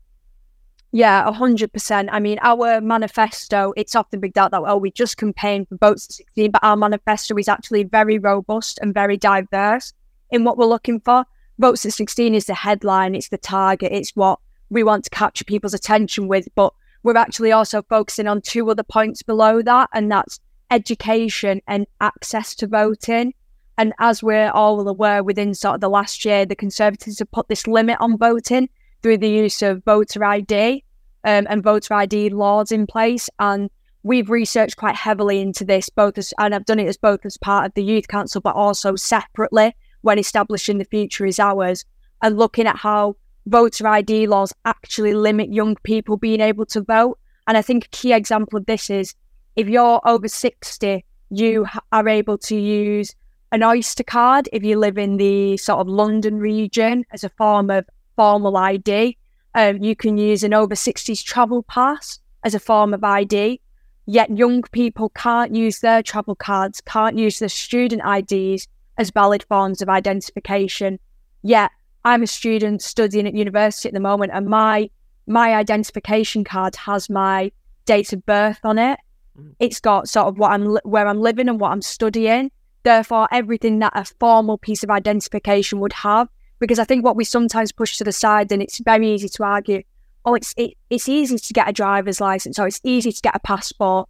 Yeah, 0.92 1.32
hundred 1.32 1.72
percent. 1.72 2.10
I 2.12 2.20
mean, 2.20 2.40
our 2.42 2.82
manifesto, 2.82 3.74
it's 3.78 3.96
often 3.96 4.20
big 4.20 4.34
doubt 4.34 4.52
that 4.52 4.64
oh, 4.66 4.78
we 4.78 4.92
just 4.92 5.18
campaign 5.18 5.66
for 5.66 5.78
votes 5.78 6.08
at 6.08 6.14
16, 6.14 6.52
but 6.52 6.64
our 6.64 6.76
manifesto 6.76 7.38
is 7.38 7.48
actually 7.48 7.84
very 7.84 8.18
robust 8.18 8.80
and 8.82 8.94
very 8.94 9.16
diverse 9.16 9.94
in 10.32 10.44
what 10.44 10.58
we're 10.58 10.66
looking 10.66 11.00
for. 11.00 11.26
Votes 11.60 11.86
at 11.86 11.94
16 11.94 12.34
is 12.34 12.46
the 12.46 12.56
headline, 12.56 13.14
it's 13.14 13.30
the 13.30 13.38
target, 13.38 13.92
it's 13.92 14.16
what 14.16 14.40
we 14.72 14.84
want 14.84 15.04
to 15.04 15.10
capture 15.12 15.44
people's 15.44 15.74
attention 15.76 16.28
with, 16.28 16.48
but 16.56 16.74
we're 17.04 17.18
actually 17.18 17.52
also 17.52 17.82
focusing 17.84 18.28
on 18.28 18.42
two 18.42 18.70
other 18.70 18.84
points 18.84 19.24
below 19.24 19.62
that, 19.62 19.90
and 19.94 20.12
that's 20.12 20.40
education 20.72 21.62
and 21.68 21.88
access 22.02 22.56
to 22.56 22.68
voting. 22.68 23.34
And 23.78 23.94
as 24.00 24.22
we're 24.22 24.52
all 24.52 24.88
aware, 24.88 25.24
within 25.24 25.54
sort 25.54 25.76
of 25.76 25.82
the 25.82 25.90
last 25.90 26.26
year, 26.26 26.46
the 26.46 26.56
Conservatives 26.56 27.20
have 27.20 27.32
put 27.32 27.48
this 27.48 27.66
limit 27.66 27.98
on 28.00 28.18
voting 28.18 28.70
through 29.02 29.20
the 29.20 29.30
use 29.30 29.62
of 29.62 29.84
voter 29.86 30.24
ID 30.26 30.84
um, 31.24 31.48
and 31.50 31.64
voter 31.64 31.94
ID 31.94 32.30
laws 32.30 32.72
in 32.72 32.86
place. 32.86 33.30
And 33.40 33.70
we've 34.04 34.30
researched 34.30 34.76
quite 34.76 34.96
heavily 34.96 35.40
into 35.40 35.64
this, 35.64 35.90
both 35.90 36.18
as, 36.18 36.34
and 36.38 36.54
I've 36.54 36.66
done 36.66 36.80
it 36.80 36.88
as 36.88 36.98
both 36.98 37.26
as 37.26 37.38
part 37.38 37.66
of 37.66 37.74
the 37.74 37.84
Youth 37.84 38.10
Council, 38.10 38.42
but 38.42 38.56
also 38.56 38.98
separately 38.98 39.74
when 40.02 40.20
establishing 40.20 40.78
the 40.78 40.86
future 40.86 41.26
is 41.26 41.40
ours 41.40 41.86
and 42.22 42.38
looking 42.38 42.68
at 42.68 42.78
how 42.78 43.16
voter 43.50 43.88
ID 43.88 44.28
laws 44.28 44.54
actually 44.66 45.14
limit 45.14 45.52
young 45.52 45.76
people 45.84 46.18
being 46.18 46.42
able 46.42 46.66
to 46.68 46.82
vote. 46.82 47.18
And 47.48 47.58
I 47.58 47.62
think 47.62 47.86
a 47.86 47.90
key 47.90 48.14
example 48.14 48.60
of 48.60 48.66
this 48.66 48.90
is 48.90 49.16
if 49.56 49.68
you're 49.68 50.02
over 50.06 50.28
60, 50.28 51.04
you 51.30 51.66
are 51.92 52.08
able 52.08 52.38
to 52.38 52.56
use 52.56 53.16
an 53.52 53.64
Oyster 53.64 54.04
card 54.04 54.48
if 54.54 54.64
you 54.64 54.78
live 54.78 54.98
in 54.98 55.18
the 55.18 55.58
sort 55.58 55.80
of 55.80 55.88
London 55.88 56.40
region 56.40 57.04
as 57.12 57.24
a 57.24 57.30
form 57.30 57.70
of 57.70 57.86
formal 58.16 58.56
ID. 58.58 59.18
Um, 59.56 59.78
you 59.78 59.96
can 59.96 60.18
use 60.18 60.44
an 60.44 60.54
over 60.54 60.76
60s 60.76 61.24
travel 61.24 61.64
pass 61.64 62.20
as 62.44 62.54
a 62.54 62.60
form 62.60 62.94
of 62.94 63.04
ID. 63.04 63.60
Yet 64.06 64.36
young 64.36 64.62
people 64.64 65.10
can't 65.10 65.56
use 65.56 65.80
their 65.80 66.02
travel 66.04 66.36
cards, 66.36 66.82
can't 66.82 67.18
use 67.18 67.40
their 67.40 67.50
student 67.50 68.02
IDs 68.06 68.68
as 68.98 69.12
valid 69.12 69.44
forms 69.44 69.82
of 69.82 69.90
identification. 69.90 71.00
Yet 71.42 71.72
I'm 72.06 72.24
a 72.24 72.28
student 72.28 72.82
studying 72.82 73.28
at 73.28 73.34
university 73.34 73.90
at 73.90 73.94
the 73.94 74.00
moment, 74.00 74.32
and 74.34 74.48
my 74.48 74.90
my 75.28 75.54
identification 75.54 76.44
card 76.44 76.76
has 76.76 77.10
my 77.10 77.52
date 77.86 78.14
of 78.14 78.26
birth 78.26 78.60
on 78.64 78.80
it. 78.80 79.00
Mm. 79.38 79.56
It's 79.60 79.80
got 79.80 80.10
sort 80.10 80.28
of 80.28 80.38
what 80.38 80.52
I'm 80.52 80.78
where 80.84 81.08
I'm 81.08 81.20
living 81.20 81.50
and 81.50 81.60
what 81.60 81.72
I'm 81.72 81.82
studying. 81.82 82.52
Therefore, 82.84 83.28
everything 83.32 83.80
that 83.80 83.94
a 83.96 84.06
formal 84.06 84.58
piece 84.58 84.84
of 84.84 84.90
identification 84.90 85.80
would 85.80 85.94
have 85.94 86.30
because 86.60 86.80
I 86.80 86.84
think 86.84 87.04
what 87.04 87.16
we 87.16 87.24
sometimes 87.24 87.72
push 87.72 87.98
to 87.98 88.04
the 88.04 88.12
side, 88.12 88.52
and 88.52 88.62
it's 88.62 88.80
very 88.80 89.10
easy 89.14 89.30
to 89.30 89.44
argue, 89.44 89.82
oh, 90.26 90.36
it's 90.36 90.54
it, 90.58 90.74
it's 90.90 91.10
easy 91.10 91.38
to 91.38 91.54
get 91.54 91.70
a 91.70 91.74
driver's 91.74 92.22
license 92.22 92.60
or 92.60 92.68
it's 92.68 92.82
easy 92.84 93.12
to 93.12 93.22
get 93.22 93.36
a 93.36 93.40
passport. 93.40 94.08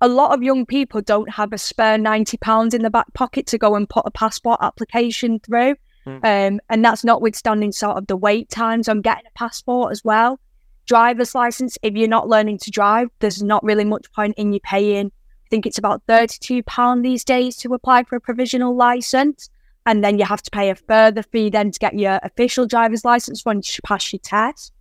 A 0.00 0.08
lot 0.08 0.32
of 0.32 0.42
young 0.42 0.64
people 0.64 1.02
don't 1.02 1.30
have 1.30 1.52
a 1.52 1.58
spare 1.58 1.98
ninety 1.98 2.36
pounds 2.36 2.74
in 2.74 2.82
the 2.82 2.90
back 2.90 3.12
pocket 3.12 3.46
to 3.48 3.58
go 3.58 3.74
and 3.74 3.88
put 3.88 4.06
a 4.06 4.10
passport 4.10 4.58
application 4.62 5.40
through, 5.40 5.74
mm. 6.06 6.24
um, 6.24 6.60
and 6.68 6.84
that's 6.84 7.04
notwithstanding 7.04 7.72
sort 7.72 7.96
of 7.96 8.06
the 8.06 8.16
wait 8.16 8.48
times 8.48 8.88
on 8.88 9.00
getting 9.00 9.26
a 9.26 9.38
passport 9.38 9.92
as 9.92 10.04
well. 10.04 10.40
Driver's 10.86 11.34
license, 11.34 11.78
if 11.82 11.94
you're 11.94 12.08
not 12.08 12.28
learning 12.28 12.58
to 12.58 12.70
drive, 12.70 13.08
there's 13.20 13.42
not 13.42 13.62
really 13.62 13.84
much 13.84 14.10
point 14.12 14.34
in 14.36 14.52
you 14.52 14.60
paying. 14.60 15.06
I 15.06 15.48
think 15.50 15.66
it's 15.66 15.78
about 15.78 16.02
thirty-two 16.06 16.62
pound 16.64 17.04
these 17.04 17.24
days 17.24 17.56
to 17.58 17.74
apply 17.74 18.04
for 18.04 18.16
a 18.16 18.20
provisional 18.20 18.76
license 18.76 19.50
and 19.86 20.04
then 20.04 20.18
you 20.18 20.24
have 20.24 20.42
to 20.42 20.50
pay 20.50 20.70
a 20.70 20.74
further 20.74 21.22
fee 21.22 21.50
then 21.50 21.70
to 21.70 21.78
get 21.78 21.98
your 21.98 22.20
official 22.22 22.66
driver's 22.66 23.04
license 23.04 23.44
once 23.44 23.76
you 23.76 23.80
pass 23.84 24.12
your 24.12 24.20
test. 24.20 24.72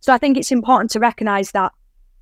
So 0.00 0.12
I 0.12 0.18
think 0.18 0.36
it's 0.36 0.52
important 0.52 0.90
to 0.92 1.00
recognise 1.00 1.50
that 1.52 1.72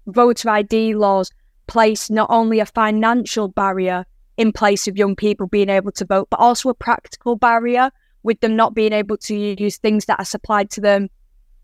voter 0.06 0.50
ID 0.50 0.94
laws 0.94 1.30
place 1.66 2.10
not 2.10 2.28
only 2.30 2.60
a 2.60 2.66
financial 2.66 3.48
barrier 3.48 4.04
in 4.36 4.52
place 4.52 4.88
of 4.88 4.96
young 4.96 5.14
people 5.14 5.46
being 5.46 5.68
able 5.68 5.92
to 5.92 6.04
vote, 6.04 6.28
but 6.30 6.40
also 6.40 6.68
a 6.68 6.74
practical 6.74 7.36
barrier 7.36 7.90
with 8.22 8.40
them 8.40 8.56
not 8.56 8.74
being 8.74 8.92
able 8.92 9.16
to 9.16 9.34
use 9.34 9.76
things 9.76 10.04
that 10.06 10.18
are 10.18 10.24
supplied 10.24 10.70
to 10.70 10.80
them 10.80 11.08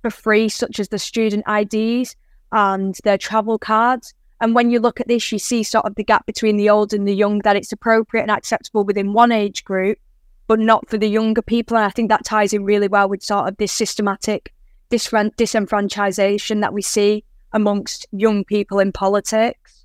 for 0.03 0.11
free, 0.11 0.49
such 0.49 0.79
as 0.79 0.89
the 0.89 0.99
student 0.99 1.45
IDs 1.49 2.17
and 2.53 2.97
their 3.05 3.19
travel 3.19 3.59
cards. 3.59 4.15
And 4.41 4.55
when 4.55 4.71
you 4.71 4.79
look 4.79 5.01
at 5.01 5.09
this, 5.09 5.33
you 5.33 5.39
see 5.39 5.63
sort 5.63 5.85
of 5.85 5.97
the 5.97 6.05
gap 6.05 6.25
between 6.27 6.57
the 6.57 6.71
old 6.71 6.93
and 6.95 7.07
the 7.07 7.15
young, 7.15 7.41
that 7.41 7.57
it's 7.57 7.73
appropriate 7.73 8.23
and 8.23 8.31
acceptable 8.31 8.85
within 8.85 9.13
one 9.13 9.33
age 9.33 9.65
group, 9.65 9.99
but 10.47 10.61
not 10.61 10.89
for 10.89 10.97
the 10.97 11.09
younger 11.09 11.43
people. 11.43 11.77
And 11.77 11.85
I 11.85 11.91
think 11.91 12.09
that 12.09 12.25
ties 12.25 12.53
in 12.53 12.65
really 12.65 12.89
well 12.89 13.09
with 13.09 13.23
sort 13.23 13.49
of 13.49 13.57
this 13.57 13.73
systematic 13.73 14.53
disenfranchisation 14.91 16.61
that 16.61 16.73
we 16.73 16.83
see 16.83 17.25
amongst 17.53 18.07
young 18.13 18.45
people 18.45 18.79
in 18.79 18.93
politics. 18.93 19.85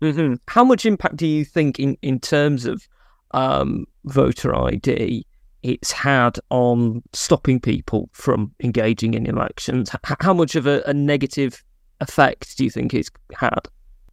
Mm-hmm. 0.00 0.34
How 0.48 0.64
much 0.64 0.86
impact 0.86 1.16
do 1.16 1.26
you 1.26 1.44
think, 1.44 1.78
in, 1.78 1.96
in 2.02 2.20
terms 2.20 2.66
of 2.66 2.86
um, 3.32 3.86
voter 4.04 4.54
ID, 4.54 5.25
it's 5.66 5.90
had 5.90 6.38
on 6.50 7.02
stopping 7.12 7.60
people 7.60 8.08
from 8.12 8.52
engaging 8.62 9.14
in 9.14 9.26
elections? 9.26 9.90
How 10.04 10.32
much 10.32 10.54
of 10.54 10.66
a, 10.66 10.82
a 10.86 10.94
negative 10.94 11.62
effect 12.00 12.56
do 12.56 12.64
you 12.64 12.70
think 12.70 12.94
it's 12.94 13.10
had? 13.34 13.60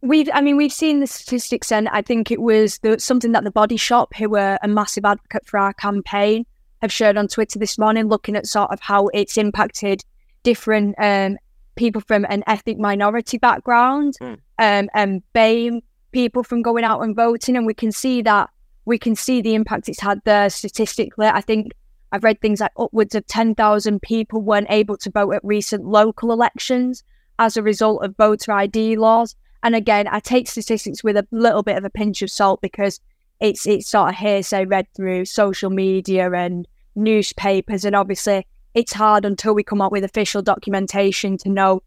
We've, 0.00 0.28
I 0.34 0.40
mean, 0.40 0.56
we've 0.56 0.72
seen 0.72 1.00
the 1.00 1.06
statistics, 1.06 1.72
and 1.72 1.88
I 1.88 2.02
think 2.02 2.30
it 2.30 2.42
was 2.42 2.78
the, 2.78 2.98
something 2.98 3.32
that 3.32 3.44
the 3.44 3.50
Body 3.50 3.76
Shop, 3.76 4.14
who 4.14 4.28
were 4.28 4.58
a 4.62 4.68
massive 4.68 5.04
advocate 5.04 5.46
for 5.46 5.58
our 5.58 5.72
campaign, 5.72 6.44
have 6.82 6.92
shared 6.92 7.16
on 7.16 7.28
Twitter 7.28 7.58
this 7.58 7.78
morning, 7.78 8.08
looking 8.08 8.36
at 8.36 8.46
sort 8.46 8.70
of 8.70 8.80
how 8.80 9.08
it's 9.14 9.38
impacted 9.38 10.04
different 10.42 10.94
um, 10.98 11.38
people 11.76 12.02
from 12.02 12.26
an 12.28 12.44
ethnic 12.46 12.78
minority 12.78 13.38
background 13.38 14.16
mm. 14.20 14.38
um, 14.58 14.90
and 14.92 15.22
BAME 15.34 15.80
people 16.12 16.42
from 16.42 16.62
going 16.62 16.84
out 16.84 17.00
and 17.00 17.16
voting, 17.16 17.56
and 17.56 17.64
we 17.64 17.74
can 17.74 17.90
see 17.90 18.20
that 18.22 18.50
we 18.84 18.98
can 18.98 19.14
see 19.16 19.40
the 19.40 19.54
impact 19.54 19.88
it's 19.88 20.00
had 20.00 20.20
there 20.24 20.50
statistically. 20.50 21.26
I 21.26 21.40
think 21.40 21.72
I've 22.12 22.24
read 22.24 22.40
things 22.40 22.60
like 22.60 22.72
upwards 22.78 23.14
of 23.14 23.26
ten 23.26 23.54
thousand 23.54 24.02
people 24.02 24.40
weren't 24.40 24.70
able 24.70 24.96
to 24.98 25.10
vote 25.10 25.32
at 25.32 25.44
recent 25.44 25.84
local 25.84 26.32
elections 26.32 27.02
as 27.38 27.56
a 27.56 27.62
result 27.62 28.04
of 28.04 28.16
voter 28.16 28.52
ID 28.52 28.96
laws. 28.96 29.34
And 29.62 29.74
again, 29.74 30.06
I 30.08 30.20
take 30.20 30.48
statistics 30.48 31.02
with 31.02 31.16
a 31.16 31.26
little 31.30 31.62
bit 31.62 31.78
of 31.78 31.84
a 31.84 31.90
pinch 31.90 32.22
of 32.22 32.30
salt 32.30 32.60
because 32.60 33.00
it's 33.40 33.66
it's 33.66 33.88
sort 33.88 34.10
of 34.10 34.16
hearsay 34.16 34.66
read 34.66 34.86
through 34.94 35.24
social 35.24 35.70
media 35.70 36.30
and 36.32 36.68
newspapers, 36.94 37.84
and 37.84 37.96
obviously 37.96 38.46
it's 38.74 38.92
hard 38.92 39.24
until 39.24 39.54
we 39.54 39.62
come 39.62 39.80
up 39.80 39.92
with 39.92 40.04
official 40.04 40.42
documentation 40.42 41.38
to 41.38 41.48
know 41.48 41.82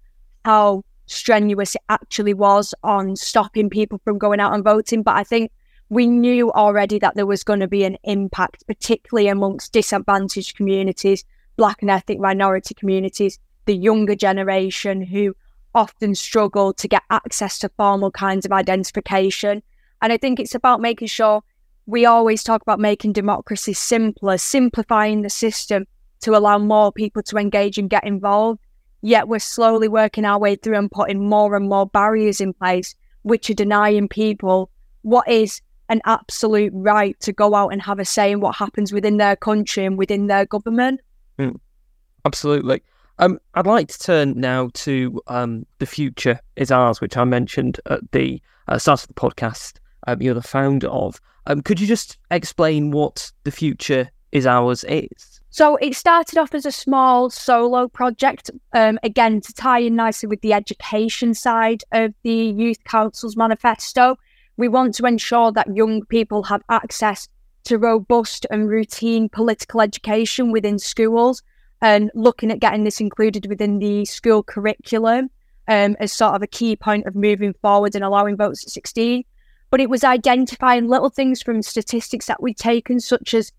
how 0.46 0.84
strenuous 1.06 1.76
it 1.76 1.82
actually 1.90 2.34
was 2.34 2.74
on 2.84 3.16
stopping 3.16 3.70
people 3.70 4.00
from 4.04 4.18
going 4.18 4.40
out 4.40 4.54
and 4.54 4.64
voting. 4.64 5.04
But 5.04 5.16
I 5.16 5.24
think 5.24 5.52
we 5.90 6.08
knew 6.08 6.52
already 6.52 7.00
that 7.00 7.16
there 7.16 7.26
was 7.26 7.44
going 7.44 7.62
to 7.62 7.68
be 7.68 7.84
an 7.84 7.98
impact, 8.04 8.66
particularly 8.68 9.30
amongst 9.30 9.74
disadvantaged 9.74 10.56
communities, 10.56 11.24
black 11.56 11.82
and 11.82 11.90
ethnic 11.90 12.20
minority 12.20 12.74
communities, 12.74 13.40
the 13.66 13.76
younger 13.76 14.16
generation 14.16 15.02
who 15.02 15.36
often 15.74 16.16
struggle 16.16 16.74
to 16.74 16.88
get 16.88 17.04
access 17.10 17.60
to 17.60 17.70
formal 17.78 18.12
kinds 18.12 18.46
of 18.46 18.52
identification. 18.52 19.62
And 20.02 20.12
I 20.12 20.18
think 20.18 20.40
it's 20.40 20.56
about 20.56 20.82
making 20.82 21.08
sure 21.08 21.44
we 21.86 22.06
always 22.06 22.44
talk 22.44 22.62
about 22.62 22.80
making 22.80 23.14
democracy 23.14 23.74
simpler, 23.74 24.38
simplifying 24.38 25.22
the 25.22 25.30
system. 25.30 25.86
to 26.20 26.36
allow 26.36 26.58
more 26.58 26.92
people 26.92 27.22
to 27.22 27.38
engage 27.38 27.78
and 27.78 27.90
get 27.90 28.04
involved. 28.04 28.60
Yet 29.02 29.28
we're 29.28 29.40
slowly 29.40 29.88
working 29.88 30.26
our 30.26 30.40
way 30.40 30.56
through 30.56 30.78
and 30.78 30.92
putting 30.92 31.30
more 31.30 31.56
and 31.56 31.70
more 31.70 31.86
barriers 31.86 32.42
in 32.42 32.54
place, 32.54 32.96
which 33.22 33.50
are 33.50 33.54
denying 33.54 34.08
people 34.08 34.72
what 35.04 35.28
is 35.30 35.62
an 35.90 36.02
absolute 36.06 36.72
right 36.76 37.20
to 37.22 37.32
go 37.32 37.56
out 37.56 37.70
and 37.70 37.82
have 37.82 38.00
a 38.00 38.06
say 38.06 38.32
in 38.32 38.40
what 38.40 38.56
happens 38.56 38.92
within 38.92 39.18
their 39.18 39.36
country 39.36 39.86
and 39.86 39.98
within 39.98 40.28
their 40.28 40.46
government. 40.46 41.02
Mm, 41.40 41.60
absolutely. 42.26 42.82
Um, 43.20 43.40
I'd 43.56 43.66
like 43.66 43.88
to 43.88 44.00
turn 44.00 44.40
now 44.40 44.70
to 44.74 45.22
um, 45.28 45.66
the 45.80 45.86
future 45.86 46.40
is 46.56 46.72
ours, 46.72 47.02
which 47.02 47.18
I 47.18 47.24
mentioned 47.24 47.80
at 47.88 48.12
the 48.12 48.42
uh, 48.68 48.78
start 48.78 49.02
of 49.02 49.08
the 49.08 49.14
podcast. 49.16 49.78
Um, 50.06 50.22
you're 50.22 50.36
the 50.36 50.42
founder 50.42 50.88
of. 50.88 51.20
Um, 51.48 51.62
could 51.62 51.80
you 51.80 51.88
just 51.88 52.18
explain 52.30 52.92
what 52.92 53.32
the 53.44 53.52
future 53.52 54.10
is 54.32 54.46
ours 54.46 54.84
is? 54.88 55.40
So 55.50 55.78
it 55.78 55.96
started 55.96 56.38
off 56.38 56.54
as 56.54 56.66
a 56.66 56.72
small 56.72 57.30
solo 57.30 57.88
project, 57.88 58.52
um, 58.74 59.00
again 59.02 59.42
to 59.42 59.54
tie 59.54 59.80
in 59.80 59.96
nicely 59.96 60.28
with 60.28 60.42
the 60.42 60.54
education 60.54 61.34
side 61.34 61.84
of 61.92 62.14
the 62.24 62.32
Youth 62.32 62.84
Council's 62.84 63.36
manifesto. 63.36 64.18
We 64.58 64.68
want 64.68 64.96
to 64.96 65.06
ensure 65.06 65.52
that 65.52 65.76
young 65.76 66.04
people 66.06 66.44
have 66.44 66.64
access 66.70 67.30
to 67.66 67.78
robust 67.78 68.46
and 68.50 68.68
routine 68.68 69.30
political 69.30 69.82
education 69.82 70.52
within 70.52 70.80
schools 70.80 71.44
and 71.82 72.10
looking 72.16 72.52
at 72.52 72.60
getting 72.60 72.84
this 72.84 73.00
included 73.00 73.46
within 73.48 73.80
the 73.80 74.06
school 74.06 74.42
curriculum 74.42 75.30
um, 75.68 75.96
as 76.00 76.12
sort 76.12 76.34
of 76.34 76.42
a 76.42 76.48
key 76.48 76.76
point 76.76 77.06
of 77.06 77.16
moving 77.16 77.54
forward 77.62 77.94
and 77.94 78.04
allowing 78.04 78.38
votes 78.38 78.64
at 78.64 78.72
16. 78.72 79.24
But 79.70 79.82
it 79.82 79.90
was 79.90 80.04
identifying 80.04 80.88
little 80.88 81.10
things 81.10 81.42
from 81.42 81.62
statistics 81.62 82.26
that 82.28 82.42
we'd 82.42 82.58
taken, 82.58 83.00
such 83.00 83.34
as 83.34 83.52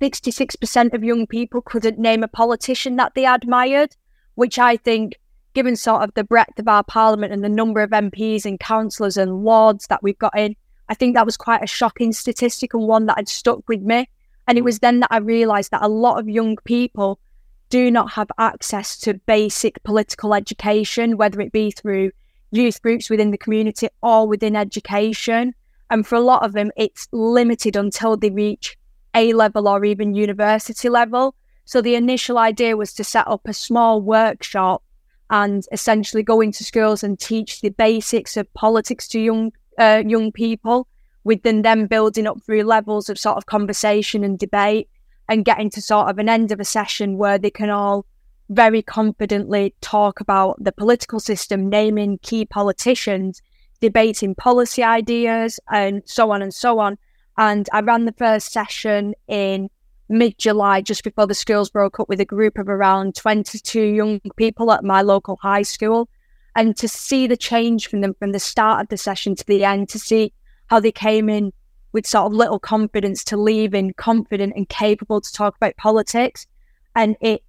66% 0.00 0.92
of 0.92 1.04
young 1.04 1.26
people 1.26 1.62
couldn't 1.62 1.98
name 1.98 2.24
a 2.24 2.28
politician 2.28 2.96
that 2.96 3.14
they 3.14 3.24
admired, 3.24 3.94
which 4.34 4.58
I 4.58 4.76
think, 4.76 5.18
given 5.54 5.76
sort 5.76 6.02
of 6.02 6.14
the 6.14 6.24
breadth 6.24 6.58
of 6.58 6.68
our 6.68 6.84
parliament 6.84 7.32
and 7.32 7.44
the 7.44 7.48
number 7.48 7.80
of 7.80 7.90
MPs 7.90 8.44
and 8.44 8.58
councillors 8.58 9.16
and 9.16 9.44
lords 9.44 9.86
that 9.88 10.02
we've 10.02 10.18
got 10.18 10.36
in, 10.36 10.56
I 10.88 10.94
think 10.94 11.14
that 11.14 11.26
was 11.26 11.36
quite 11.36 11.62
a 11.62 11.66
shocking 11.66 12.12
statistic 12.12 12.74
and 12.74 12.86
one 12.86 13.06
that 13.06 13.16
had 13.16 13.28
stuck 13.28 13.68
with 13.68 13.80
me. 13.80 14.08
And 14.46 14.58
it 14.58 14.64
was 14.64 14.80
then 14.80 15.00
that 15.00 15.12
I 15.12 15.18
realised 15.18 15.70
that 15.70 15.82
a 15.82 15.88
lot 15.88 16.18
of 16.18 16.28
young 16.28 16.56
people 16.64 17.18
do 17.70 17.90
not 17.90 18.12
have 18.12 18.28
access 18.38 18.98
to 18.98 19.14
basic 19.14 19.82
political 19.82 20.34
education, 20.34 21.16
whether 21.16 21.40
it 21.40 21.52
be 21.52 21.70
through 21.70 22.10
youth 22.50 22.82
groups 22.82 23.08
within 23.08 23.30
the 23.30 23.38
community 23.38 23.88
or 24.02 24.28
within 24.28 24.56
education. 24.56 25.54
And 25.88 26.06
for 26.06 26.16
a 26.16 26.20
lot 26.20 26.44
of 26.44 26.52
them, 26.52 26.70
it's 26.76 27.08
limited 27.12 27.76
until 27.76 28.16
they 28.16 28.30
reach 28.30 28.76
A 29.14 29.32
level 29.32 29.68
or 29.68 29.84
even 29.84 30.14
university 30.14 30.88
level. 30.88 31.34
So 31.64 31.80
the 31.80 31.94
initial 31.94 32.38
idea 32.38 32.76
was 32.76 32.92
to 32.94 33.04
set 33.04 33.26
up 33.28 33.42
a 33.46 33.54
small 33.54 34.02
workshop 34.02 34.82
and 35.32 35.64
essentially 35.72 36.22
go 36.22 36.40
into 36.40 36.62
schools 36.62 37.02
and 37.02 37.18
teach 37.18 37.62
the 37.62 37.70
basics 37.70 38.36
of 38.36 38.52
politics 38.54 39.08
to 39.08 39.18
young 39.18 39.50
uh, 39.78 40.02
young 40.06 40.30
people, 40.30 40.86
within 41.24 41.62
them 41.62 41.86
building 41.86 42.26
up 42.26 42.40
through 42.42 42.62
levels 42.62 43.08
of 43.08 43.18
sort 43.18 43.38
of 43.38 43.46
conversation 43.46 44.22
and 44.22 44.38
debate 44.38 44.88
and 45.28 45.46
getting 45.46 45.70
to 45.70 45.80
sort 45.80 46.08
of 46.08 46.18
an 46.18 46.28
end 46.28 46.52
of 46.52 46.60
a 46.60 46.64
session 46.64 47.16
where 47.16 47.38
they 47.38 47.50
can 47.50 47.70
all 47.70 48.04
very 48.50 48.82
confidently 48.82 49.74
talk 49.80 50.20
about 50.20 50.62
the 50.62 50.72
political 50.72 51.18
system, 51.18 51.70
naming 51.70 52.18
key 52.18 52.44
politicians, 52.44 53.40
debating 53.80 54.34
policy 54.34 54.82
ideas, 54.82 55.58
and 55.70 56.02
so 56.04 56.30
on 56.30 56.42
and 56.42 56.52
so 56.52 56.78
on. 56.78 56.98
And 57.38 57.66
I 57.72 57.80
ran 57.80 58.04
the 58.04 58.12
first 58.12 58.52
session 58.52 59.14
in 59.26 59.70
mid 60.12 60.38
July, 60.38 60.80
just 60.80 61.02
before 61.02 61.26
the 61.26 61.34
schools 61.34 61.70
broke 61.70 61.98
up, 61.98 62.08
with 62.08 62.20
a 62.20 62.24
group 62.24 62.58
of 62.58 62.68
around 62.68 63.14
22 63.16 63.80
young 63.80 64.20
people 64.36 64.70
at 64.70 64.84
my 64.84 65.02
local 65.02 65.38
high 65.42 65.62
school. 65.62 66.08
And 66.54 66.76
to 66.76 66.86
see 66.86 67.26
the 67.26 67.36
change 67.36 67.88
from 67.88 68.02
them 68.02 68.14
from 68.18 68.32
the 68.32 68.38
start 68.38 68.82
of 68.82 68.88
the 68.88 68.98
session 68.98 69.34
to 69.36 69.44
the 69.46 69.64
end, 69.64 69.88
to 69.88 69.98
see 69.98 70.32
how 70.66 70.80
they 70.80 70.92
came 70.92 71.28
in 71.28 71.52
with 71.92 72.06
sort 72.06 72.26
of 72.26 72.32
little 72.32 72.58
confidence 72.58 73.24
to 73.24 73.36
leave 73.36 73.74
in 73.74 73.94
confident 73.94 74.52
and 74.54 74.68
capable 74.68 75.20
to 75.20 75.32
talk 75.32 75.56
about 75.56 75.76
politics. 75.76 76.46
And 76.94 77.16
it 77.20 77.42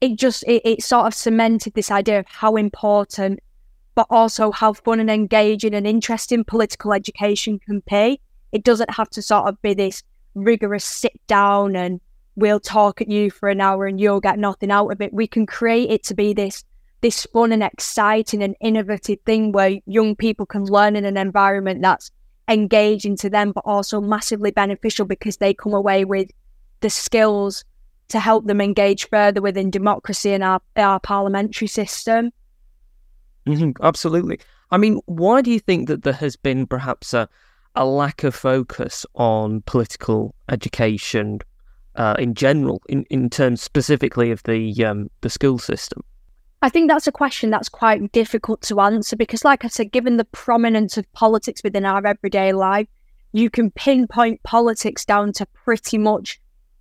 it 0.00 0.18
just 0.18 0.44
it, 0.46 0.62
it 0.64 0.82
sort 0.82 1.06
of 1.06 1.14
cemented 1.14 1.74
this 1.74 1.90
idea 1.90 2.18
of 2.20 2.26
how 2.28 2.56
important 2.56 3.40
but 3.94 4.06
also 4.10 4.52
how 4.52 4.74
fun 4.74 5.00
and 5.00 5.10
engaging 5.10 5.74
and 5.74 5.86
interesting 5.86 6.44
political 6.44 6.92
education 6.92 7.58
can 7.58 7.82
be. 7.90 8.20
It 8.52 8.62
doesn't 8.62 8.90
have 8.90 9.08
to 9.10 9.22
sort 9.22 9.48
of 9.48 9.60
be 9.62 9.72
this 9.72 10.02
rigorous 10.36 10.84
sit 10.84 11.18
down 11.26 11.74
and 11.74 12.00
we'll 12.36 12.60
talk 12.60 13.00
at 13.00 13.08
you 13.08 13.30
for 13.30 13.48
an 13.48 13.60
hour 13.60 13.86
and 13.86 14.00
you'll 14.00 14.20
get 14.20 14.38
nothing 14.38 14.70
out 14.70 14.92
of 14.92 15.00
it. 15.00 15.12
We 15.12 15.26
can 15.26 15.46
create 15.46 15.90
it 15.90 16.04
to 16.04 16.14
be 16.14 16.32
this 16.32 16.64
this 17.02 17.26
fun 17.26 17.52
and 17.52 17.62
exciting 17.62 18.42
and 18.42 18.56
innovative 18.60 19.18
thing 19.26 19.52
where 19.52 19.78
young 19.86 20.16
people 20.16 20.46
can 20.46 20.64
learn 20.64 20.96
in 20.96 21.04
an 21.04 21.16
environment 21.16 21.82
that's 21.82 22.10
engaging 22.48 23.16
to 23.16 23.28
them, 23.28 23.52
but 23.52 23.64
also 23.66 24.00
massively 24.00 24.50
beneficial 24.50 25.04
because 25.04 25.36
they 25.36 25.52
come 25.52 25.74
away 25.74 26.04
with 26.04 26.30
the 26.80 26.90
skills 26.90 27.64
to 28.08 28.20
help 28.20 28.46
them 28.46 28.60
engage 28.60 29.08
further 29.08 29.42
within 29.42 29.70
democracy 29.70 30.32
and 30.32 30.42
our, 30.44 30.60
our 30.76 31.00
parliamentary 31.00 31.66
system. 31.66 32.30
Mm-hmm, 33.46 33.82
absolutely. 33.82 34.40
I 34.70 34.78
mean, 34.78 35.00
why 35.06 35.42
do 35.42 35.50
you 35.50 35.60
think 35.60 35.88
that 35.88 36.02
there 36.02 36.12
has 36.12 36.36
been 36.36 36.66
perhaps 36.66 37.14
a, 37.14 37.28
a 37.76 37.86
lack 37.86 38.24
of 38.24 38.34
focus 38.34 39.06
on 39.14 39.62
political 39.62 40.34
education 40.48 41.38
uh, 41.94 42.14
in 42.18 42.34
general, 42.34 42.82
in, 42.88 43.04
in 43.10 43.30
terms 43.30 43.62
specifically 43.62 44.30
of 44.30 44.42
the 44.44 44.84
um, 44.84 45.10
the 45.20 45.30
school 45.30 45.58
system? 45.58 46.02
I 46.62 46.68
think 46.68 46.90
that's 46.90 47.06
a 47.06 47.12
question 47.12 47.50
that's 47.50 47.68
quite 47.68 48.12
difficult 48.12 48.62
to 48.62 48.80
answer 48.80 49.14
because, 49.14 49.44
like 49.44 49.64
I 49.64 49.68
said, 49.68 49.92
given 49.92 50.16
the 50.16 50.24
prominence 50.24 50.96
of 50.96 51.10
politics 51.12 51.62
within 51.62 51.84
our 51.84 52.06
everyday 52.06 52.52
life, 52.52 52.88
you 53.32 53.50
can 53.50 53.70
pinpoint 53.70 54.42
politics 54.42 55.04
down 55.04 55.32
to 55.34 55.46
pretty 55.46 55.98
much 55.98 56.40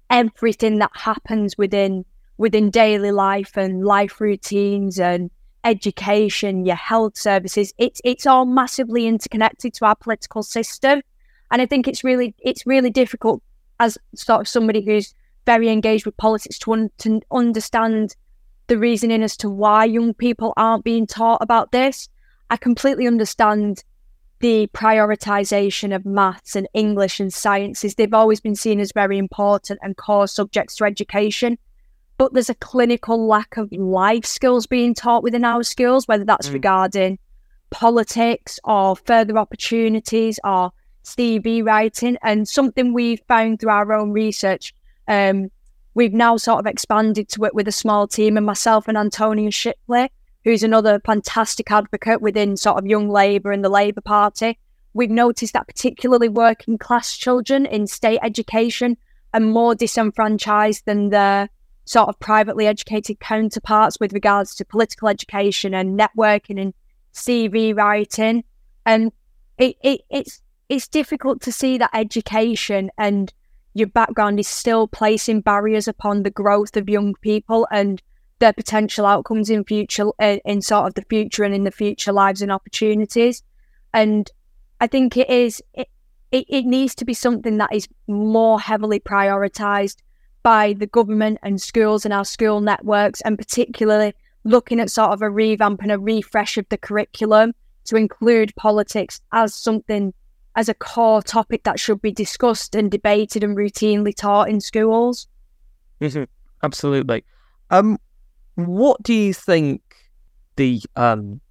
everything 0.09 0.79
that 0.79 0.91
happens 0.93 1.57
within 1.57 2.05
within 2.37 2.69
daily 2.69 3.11
life 3.11 3.55
and 3.55 3.85
life 3.85 4.19
routines 4.19 4.99
and 4.99 5.31
education, 5.65 6.65
your 6.65 6.75
health 6.75 7.17
services. 7.17 7.73
It's 7.77 7.99
it's 8.05 8.25
all 8.25 8.45
massively 8.45 9.07
interconnected 9.07 9.73
to 9.75 9.85
our 9.85 9.95
political 9.95 10.43
system, 10.43 11.01
and 11.51 11.61
I 11.61 11.65
think 11.65 11.87
it's 11.87 12.03
really 12.03 12.33
it's 12.39 12.65
really 12.65 12.91
difficult 12.91 13.41
as 13.79 13.97
sort 14.15 14.41
of 14.41 14.47
somebody 14.47 14.81
who's 14.85 15.13
very 15.45 15.69
engaged 15.69 16.05
with 16.05 16.15
politics 16.17 16.59
to 16.59 16.73
un- 16.73 16.91
to 16.99 17.19
understand 17.31 18.15
the 18.67 18.77
reasoning 18.77 19.21
as 19.21 19.35
to 19.37 19.49
why 19.49 19.85
young 19.85 20.13
people 20.13 20.53
aren't 20.55 20.83
being 20.83 21.05
taught 21.05 21.41
about 21.41 21.71
this. 21.71 22.07
I 22.49 22.57
completely 22.57 23.07
understand 23.07 23.83
the 24.39 24.67
prioritization 24.73 25.95
of 25.95 26.05
maths 26.05 26.55
and 26.55 26.67
English 26.73 27.19
and 27.19 27.33
sciences. 27.33 27.95
They've 27.95 28.13
always 28.13 28.39
been 28.39 28.55
seen 28.55 28.79
as 28.79 28.91
very 28.91 29.17
important 29.17 29.79
and 29.81 29.97
core 29.97 30.27
subjects 30.27 30.75
to 30.77 30.85
education. 30.85 31.57
But 32.17 32.33
there's 32.33 32.49
a 32.49 32.55
clinical 32.55 33.27
lack 33.27 33.57
of 33.57 33.71
life 33.71 34.25
skills 34.25 34.67
being 34.67 34.93
taught 34.93 35.23
within 35.23 35.43
our 35.43 35.63
schools, 35.63 36.07
whether 36.07 36.23
that's 36.23 36.49
mm. 36.49 36.53
regarding 36.53 37.19
politics 37.71 38.59
or 38.63 38.95
further 38.95 39.37
opportunities 39.37 40.39
or 40.43 40.71
CV 41.03 41.65
writing. 41.65 42.17
And 42.23 42.47
something 42.47 42.93
we've 42.93 43.21
found 43.27 43.59
through 43.59 43.71
our 43.71 43.91
own 43.93 44.11
research 44.11 44.73
um, 45.07 45.51
we've 45.95 46.13
now 46.13 46.37
sort 46.37 46.59
of 46.59 46.67
expanded 46.67 47.29
to 47.29 47.45
it 47.45 47.55
with 47.55 47.67
a 47.67 47.71
small 47.71 48.07
team 48.07 48.37
and 48.37 48.45
myself 48.45 48.87
and 48.87 48.97
Antonia 48.97 49.49
Shipley, 49.49 50.11
who's 50.43 50.61
another 50.61 50.99
fantastic 50.99 51.71
advocate 51.71 52.21
within 52.21 52.57
sort 52.57 52.77
of 52.77 52.85
young 52.85 53.09
Labour 53.09 53.51
and 53.51 53.63
the 53.63 53.69
Labour 53.69 54.01
Party. 54.01 54.59
We've 54.93 55.09
noticed 55.09 55.53
that 55.53 55.67
particularly 55.67 56.29
working 56.29 56.77
class 56.77 57.17
children 57.17 57.65
in 57.65 57.87
state 57.87 58.19
education 58.21 58.97
are 59.33 59.39
more 59.39 59.73
disenfranchised 59.75 60.85
than 60.85 61.09
their 61.09 61.49
sort 61.85 62.09
of 62.09 62.19
privately 62.19 62.67
educated 62.67 63.19
counterparts 63.19 63.99
with 63.99 64.13
regards 64.13 64.55
to 64.55 64.65
political 64.65 65.07
education 65.07 65.73
and 65.73 65.97
networking 65.99 66.59
and 66.59 66.73
CV 67.13 67.75
writing. 67.75 68.43
And 68.85 69.11
it, 69.57 69.75
it, 69.81 70.01
it's 70.09 70.41
it's 70.67 70.87
difficult 70.87 71.41
to 71.41 71.51
see 71.51 71.77
that 71.77 71.91
education 71.93 72.89
and 72.97 73.31
your 73.73 73.87
background 73.87 74.39
is 74.39 74.47
still 74.47 74.87
placing 74.87 75.41
barriers 75.41 75.87
upon 75.87 76.23
the 76.23 76.31
growth 76.31 76.75
of 76.75 76.89
young 76.89 77.13
people 77.21 77.67
and 77.71 78.01
their 78.39 78.53
potential 78.53 79.05
outcomes 79.05 79.49
in 79.49 79.63
future 79.63 80.07
uh, 80.19 80.37
in 80.43 80.61
sort 80.61 80.87
of 80.87 80.93
the 80.95 81.03
future 81.03 81.43
and 81.43 81.53
in 81.53 81.65
the 81.65 81.71
future 81.71 82.11
lives 82.11 82.41
and 82.41 82.51
opportunities 82.51 83.43
and 83.93 84.31
i 84.81 84.87
think 84.87 85.15
it 85.15 85.29
is 85.29 85.61
it, 85.73 85.87
it, 86.31 86.45
it 86.49 86.65
needs 86.65 86.95
to 86.95 87.05
be 87.05 87.13
something 87.13 87.57
that 87.57 87.73
is 87.73 87.87
more 88.07 88.59
heavily 88.59 88.99
prioritized 88.99 89.97
by 90.45 90.73
the 90.73 90.85
government 90.85 91.39
and 91.41 91.59
schools 91.59 92.05
and 92.05 92.13
our 92.13 92.23
school 92.23 92.61
networks 92.61 93.19
and 93.21 93.35
particularly 93.35 94.13
looking 94.43 94.79
at 94.79 94.91
sort 94.91 95.09
of 95.09 95.23
a 95.23 95.29
revamp 95.29 95.81
and 95.81 95.91
a 95.91 95.97
refresh 95.97 96.55
of 96.55 96.69
the 96.69 96.77
curriculum 96.77 97.51
to 97.83 97.95
include 97.95 98.55
politics 98.55 99.19
as 99.31 99.55
something 99.55 100.13
as 100.55 100.69
a 100.69 100.75
core 100.75 101.23
topic 101.23 101.63
that 101.63 101.79
should 101.79 101.99
be 101.99 102.11
discussed 102.11 102.75
and 102.75 102.91
debated 102.91 103.43
and 103.43 103.57
routinely 103.57 104.15
taught 104.15 104.47
in 104.47 104.61
schools. 104.61 105.27
Mm-hmm. 105.99 106.25
absolutely. 106.61 107.25
Um, 107.71 107.97
what 108.53 109.01
do 109.01 109.15
you 109.15 109.33
think 109.33 109.81
the 110.57 110.79
um 110.95 111.41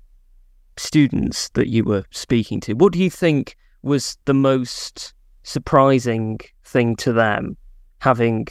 students 0.76 1.48
that 1.50 1.66
you 1.66 1.83
were 1.83 2.04
speaking 2.12 2.61
to? 2.61 2.74
What 2.74 2.92
do 2.92 3.00
you 3.00 3.11
think 3.11 3.57
was 3.83 4.16
the 4.24 4.35
most 4.35 5.14
surprising 5.42 6.38
thing 6.62 6.94
to 6.96 7.12
them, 7.12 7.57
having 7.98 8.46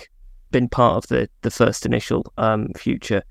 been 0.54 0.70
part 0.70 0.96
of 0.96 1.08
the 1.10 1.28
the 1.42 1.52
first 1.52 1.86
initial 1.86 2.32
um 2.38 2.70
future 2.78 3.24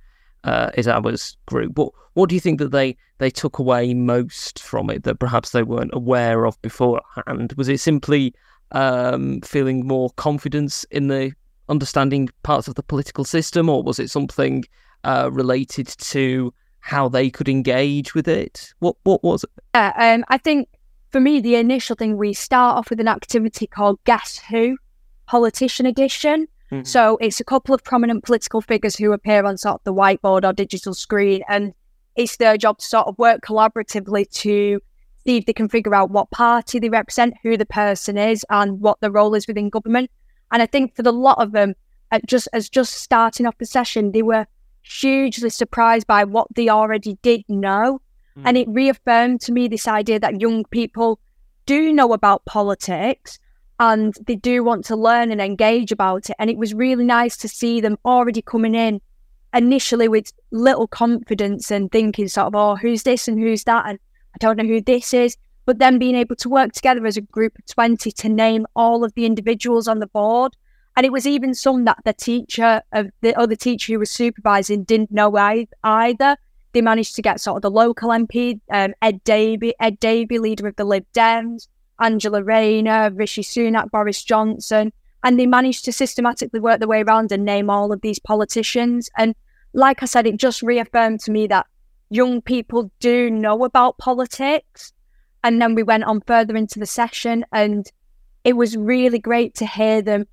uh, 0.44 0.70
is 0.74 0.88
ours 0.88 1.36
group? 1.46 1.78
What 1.78 1.92
what 2.14 2.28
do 2.28 2.34
you 2.34 2.40
think 2.40 2.58
that 2.58 2.72
they 2.72 2.96
they 3.18 3.30
took 3.30 3.58
away 3.58 3.94
most 3.94 4.60
from 4.60 4.90
it 4.90 5.04
that 5.04 5.18
perhaps 5.18 5.50
they 5.50 5.62
weren't 5.62 5.94
aware 5.94 6.44
of 6.44 6.60
beforehand? 6.60 7.54
Was 7.56 7.68
it 7.68 7.80
simply 7.80 8.34
um, 8.72 9.40
feeling 9.42 9.86
more 9.86 10.10
confidence 10.16 10.84
in 10.90 11.08
the 11.08 11.32
understanding 11.68 12.28
parts 12.42 12.68
of 12.68 12.74
the 12.74 12.82
political 12.82 13.24
system, 13.24 13.68
or 13.68 13.82
was 13.82 13.98
it 13.98 14.10
something 14.10 14.64
uh, 15.04 15.30
related 15.32 15.86
to 15.86 16.52
how 16.80 17.08
they 17.08 17.30
could 17.30 17.48
engage 17.48 18.14
with 18.14 18.28
it? 18.28 18.72
What 18.80 18.96
what 19.04 19.22
was 19.22 19.44
it? 19.44 19.50
Yeah, 19.74 19.92
um, 19.96 20.24
I 20.28 20.38
think 20.38 20.68
for 21.10 21.20
me, 21.20 21.40
the 21.40 21.56
initial 21.56 21.96
thing 21.96 22.16
we 22.16 22.32
start 22.32 22.78
off 22.78 22.90
with 22.90 23.00
an 23.00 23.08
activity 23.08 23.66
called 23.66 24.00
Guess 24.04 24.38
Who, 24.50 24.76
Politician 25.26 25.86
Edition. 25.86 26.48
Mm-hmm. 26.72 26.84
So 26.84 27.18
it's 27.20 27.38
a 27.38 27.44
couple 27.44 27.74
of 27.74 27.84
prominent 27.84 28.24
political 28.24 28.62
figures 28.62 28.96
who 28.96 29.12
appear 29.12 29.44
on 29.44 29.58
sort 29.58 29.74
of 29.74 29.84
the 29.84 29.92
whiteboard 29.92 30.44
or 30.44 30.52
digital 30.54 30.94
screen, 30.94 31.42
and 31.48 31.74
it's 32.16 32.38
their 32.38 32.56
job 32.56 32.78
to 32.78 32.86
sort 32.86 33.06
of 33.06 33.18
work 33.18 33.42
collaboratively 33.42 34.30
to 34.30 34.80
see 35.24 35.36
if 35.36 35.46
they 35.46 35.52
can 35.52 35.68
figure 35.68 35.94
out 35.94 36.10
what 36.10 36.30
party 36.30 36.78
they 36.78 36.88
represent, 36.88 37.34
who 37.42 37.56
the 37.56 37.66
person 37.66 38.16
is, 38.16 38.44
and 38.48 38.80
what 38.80 38.98
the 39.00 39.10
role 39.10 39.34
is 39.34 39.46
within 39.46 39.68
government. 39.68 40.10
And 40.50 40.62
I 40.62 40.66
think 40.66 40.96
for 40.96 41.02
the 41.02 41.12
lot 41.12 41.38
of 41.38 41.52
them, 41.52 41.74
just 42.26 42.48
as 42.52 42.68
just 42.68 42.94
starting 42.94 43.46
off 43.46 43.58
the 43.58 43.66
session, 43.66 44.12
they 44.12 44.22
were 44.22 44.46
hugely 44.82 45.50
surprised 45.50 46.06
by 46.06 46.24
what 46.24 46.48
they 46.54 46.68
already 46.68 47.18
did 47.22 47.42
know. 47.48 48.00
Mm. 48.36 48.42
And 48.46 48.56
it 48.56 48.68
reaffirmed 48.68 49.40
to 49.42 49.52
me 49.52 49.68
this 49.68 49.86
idea 49.86 50.18
that 50.20 50.40
young 50.40 50.64
people 50.64 51.20
do 51.66 51.92
know 51.92 52.12
about 52.12 52.44
politics 52.44 53.38
and 53.82 54.14
they 54.28 54.36
do 54.36 54.62
want 54.62 54.84
to 54.84 54.94
learn 54.94 55.32
and 55.32 55.40
engage 55.40 55.90
about 55.90 56.30
it. 56.30 56.36
And 56.38 56.48
it 56.48 56.56
was 56.56 56.72
really 56.72 57.04
nice 57.04 57.36
to 57.38 57.48
see 57.48 57.80
them 57.80 57.98
already 58.04 58.40
coming 58.40 58.76
in 58.76 59.00
initially 59.52 60.06
with 60.06 60.32
little 60.52 60.86
confidence 60.86 61.68
and 61.68 61.90
thinking 61.90 62.28
sort 62.28 62.46
of, 62.46 62.54
oh, 62.54 62.76
who's 62.76 63.02
this 63.02 63.26
and 63.26 63.40
who's 63.40 63.64
that? 63.64 63.84
And 63.88 63.98
I 64.34 64.38
don't 64.38 64.56
know 64.56 64.64
who 64.64 64.80
this 64.80 65.12
is. 65.12 65.36
But 65.66 65.80
then 65.80 65.98
being 65.98 66.14
able 66.14 66.36
to 66.36 66.48
work 66.48 66.70
together 66.70 67.04
as 67.04 67.16
a 67.16 67.22
group 67.22 67.58
of 67.58 67.66
20 67.66 68.12
to 68.12 68.28
name 68.28 68.66
all 68.76 69.02
of 69.02 69.14
the 69.14 69.26
individuals 69.26 69.88
on 69.88 69.98
the 69.98 70.06
board. 70.06 70.56
And 70.96 71.04
it 71.04 71.10
was 71.10 71.26
even 71.26 71.52
some 71.52 71.84
that 71.86 71.98
the 72.04 72.12
teacher 72.12 72.82
of 72.92 73.10
the 73.20 73.34
other 73.34 73.56
teacher 73.56 73.94
who 73.94 73.98
was 73.98 74.12
supervising 74.12 74.84
didn't 74.84 75.10
know 75.10 75.36
either. 75.82 76.36
They 76.72 76.82
managed 76.82 77.16
to 77.16 77.22
get 77.22 77.40
sort 77.40 77.56
of 77.56 77.62
the 77.62 77.70
local 77.70 78.10
MP, 78.10 78.60
um, 78.70 78.94
Ed 79.02 79.24
Davey, 79.24 79.74
Ed 79.80 79.98
Davey, 79.98 80.38
leader 80.38 80.68
of 80.68 80.76
the 80.76 80.84
Lib 80.84 81.04
Dems, 81.12 81.66
Angela 82.02 82.42
Rayner, 82.42 83.10
Rishi 83.14 83.42
Sunak, 83.42 83.90
Boris 83.90 84.22
Johnson, 84.22 84.92
and 85.22 85.38
they 85.38 85.46
managed 85.46 85.84
to 85.84 85.92
systematically 85.92 86.60
work 86.60 86.80
their 86.80 86.88
way 86.88 87.02
around 87.02 87.32
and 87.32 87.44
name 87.44 87.70
all 87.70 87.92
of 87.92 88.00
these 88.00 88.18
politicians. 88.18 89.08
And 89.16 89.34
like 89.72 90.02
I 90.02 90.06
said, 90.06 90.26
it 90.26 90.36
just 90.36 90.62
reaffirmed 90.62 91.20
to 91.20 91.30
me 91.30 91.46
that 91.46 91.66
young 92.10 92.42
people 92.42 92.90
do 93.00 93.30
know 93.30 93.64
about 93.64 93.98
politics. 93.98 94.92
And 95.44 95.62
then 95.62 95.74
we 95.74 95.82
went 95.82 96.04
on 96.04 96.20
further 96.26 96.56
into 96.56 96.78
the 96.78 96.86
session, 96.86 97.44
and 97.52 97.90
it 98.44 98.54
was 98.54 98.76
really 98.76 99.18
great 99.18 99.54
to 99.56 99.66
hear 99.66 100.02
them 100.02 100.26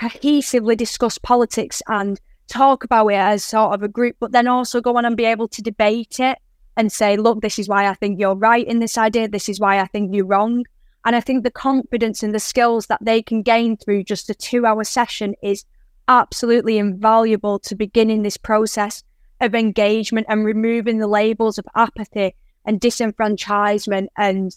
cohesively 0.00 0.76
discuss 0.76 1.18
politics 1.18 1.82
and 1.88 2.20
talk 2.48 2.84
about 2.84 3.08
it 3.08 3.14
as 3.14 3.44
sort 3.44 3.74
of 3.74 3.82
a 3.82 3.88
group, 3.88 4.16
but 4.18 4.32
then 4.32 4.48
also 4.48 4.80
go 4.80 4.96
on 4.96 5.04
and 5.04 5.16
be 5.16 5.24
able 5.24 5.46
to 5.48 5.62
debate 5.62 6.18
it 6.18 6.38
and 6.76 6.90
say, 6.90 7.16
look, 7.16 7.42
this 7.42 7.58
is 7.58 7.68
why 7.68 7.86
I 7.86 7.94
think 7.94 8.18
you're 8.18 8.34
right 8.34 8.66
in 8.66 8.78
this 8.78 8.96
idea. 8.96 9.28
This 9.28 9.48
is 9.48 9.60
why 9.60 9.78
I 9.78 9.86
think 9.86 10.14
you're 10.14 10.26
wrong. 10.26 10.64
And 11.04 11.16
I 11.16 11.20
think 11.20 11.44
the 11.44 11.50
confidence 11.50 12.22
and 12.22 12.34
the 12.34 12.40
skills 12.40 12.86
that 12.86 13.02
they 13.02 13.22
can 13.22 13.42
gain 13.42 13.76
through 13.76 14.04
just 14.04 14.30
a 14.30 14.34
two 14.34 14.66
hour 14.66 14.84
session 14.84 15.34
is 15.42 15.64
absolutely 16.08 16.78
invaluable 16.78 17.58
to 17.60 17.74
beginning 17.74 18.22
this 18.22 18.36
process 18.36 19.02
of 19.40 19.54
engagement 19.54 20.26
and 20.28 20.44
removing 20.44 20.98
the 20.98 21.06
labels 21.06 21.56
of 21.56 21.64
apathy 21.74 22.34
and 22.66 22.80
disenfranchisement 22.80 24.08
and 24.16 24.56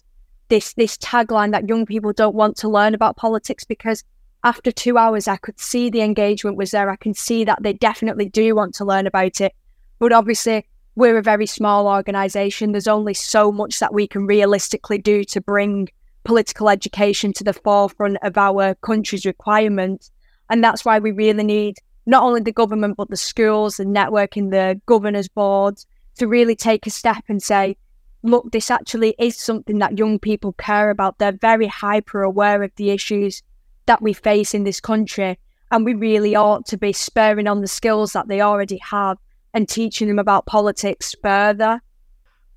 this 0.49 0.73
this 0.73 0.97
tagline 0.97 1.51
that 1.51 1.69
young 1.69 1.85
people 1.85 2.11
don't 2.11 2.35
want 2.35 2.57
to 2.57 2.67
learn 2.67 2.93
about 2.93 3.15
politics 3.15 3.63
because 3.63 4.03
after 4.43 4.71
two 4.71 4.97
hours, 4.97 5.27
I 5.27 5.37
could 5.37 5.59
see 5.59 5.89
the 5.89 6.01
engagement 6.01 6.57
was 6.57 6.71
there. 6.71 6.89
I 6.89 6.97
can 6.97 7.13
see 7.13 7.45
that 7.45 7.63
they 7.63 7.73
definitely 7.73 8.27
do 8.27 8.55
want 8.55 8.75
to 8.75 8.85
learn 8.85 9.07
about 9.07 9.39
it. 9.39 9.53
But 9.99 10.11
obviously, 10.11 10.67
we're 10.95 11.17
a 11.17 11.23
very 11.23 11.45
small 11.45 11.87
organisation. 11.87 12.71
There's 12.71 12.87
only 12.87 13.13
so 13.13 13.51
much 13.51 13.79
that 13.79 13.93
we 13.93 14.05
can 14.05 14.25
realistically 14.25 14.97
do 14.97 15.23
to 15.25 15.39
bring 15.39 15.89
political 16.23 16.69
education 16.69 17.33
to 17.33 17.43
the 17.43 17.53
forefront 17.53 18.17
of 18.23 18.37
our 18.37 18.75
country's 18.75 19.25
requirements. 19.25 20.11
And 20.49 20.63
that's 20.63 20.85
why 20.85 20.99
we 20.99 21.11
really 21.11 21.43
need 21.43 21.77
not 22.05 22.23
only 22.23 22.41
the 22.41 22.51
government, 22.51 22.97
but 22.97 23.09
the 23.09 23.17
schools, 23.17 23.77
the 23.77 23.85
networking, 23.85 24.51
the 24.51 24.79
governors' 24.85 25.29
boards 25.29 25.85
to 26.17 26.27
really 26.27 26.55
take 26.55 26.85
a 26.85 26.89
step 26.89 27.23
and 27.27 27.41
say, 27.41 27.77
look, 28.23 28.51
this 28.51 28.71
actually 28.71 29.15
is 29.19 29.37
something 29.37 29.79
that 29.79 29.97
young 29.97 30.19
people 30.19 30.53
care 30.53 30.89
about. 30.89 31.17
They're 31.17 31.31
very 31.31 31.67
hyper 31.67 32.23
aware 32.23 32.63
of 32.63 32.71
the 32.75 32.91
issues 32.91 33.41
that 33.85 34.01
we 34.01 34.13
face 34.13 34.53
in 34.53 34.63
this 34.63 34.79
country. 34.79 35.39
And 35.71 35.85
we 35.85 35.93
really 35.93 36.35
ought 36.35 36.65
to 36.67 36.77
be 36.77 36.93
spurring 36.93 37.47
on 37.47 37.61
the 37.61 37.67
skills 37.67 38.13
that 38.13 38.27
they 38.27 38.41
already 38.41 38.77
have 38.77 39.17
and 39.53 39.67
teaching 39.67 40.07
them 40.07 40.19
about 40.19 40.45
politics 40.45 41.15
further. 41.21 41.81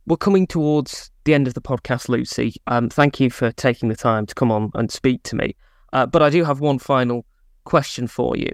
We're 0.07 0.16
coming 0.16 0.46
towards 0.46 1.11
the 1.26 1.34
end 1.34 1.46
of 1.46 1.54
the 1.54 1.60
podcast, 1.60 2.08
Lucy. 2.08 2.54
Um, 2.66 2.88
thank 2.88 3.20
you 3.20 3.30
for 3.30 3.52
taking 3.52 3.90
the 3.90 3.96
time 3.96 4.24
to 4.26 4.34
come 4.34 4.50
on 4.50 4.70
and 4.74 4.90
speak 4.90 5.22
to 5.24 5.36
me. 5.36 5.54
Uh, 5.92 6.06
but 6.06 6.22
I 6.22 6.30
do 6.30 6.42
have 6.44 6.60
one 6.60 6.78
final 6.78 7.26
question 7.64 8.06
for 8.06 8.36
you. 8.36 8.50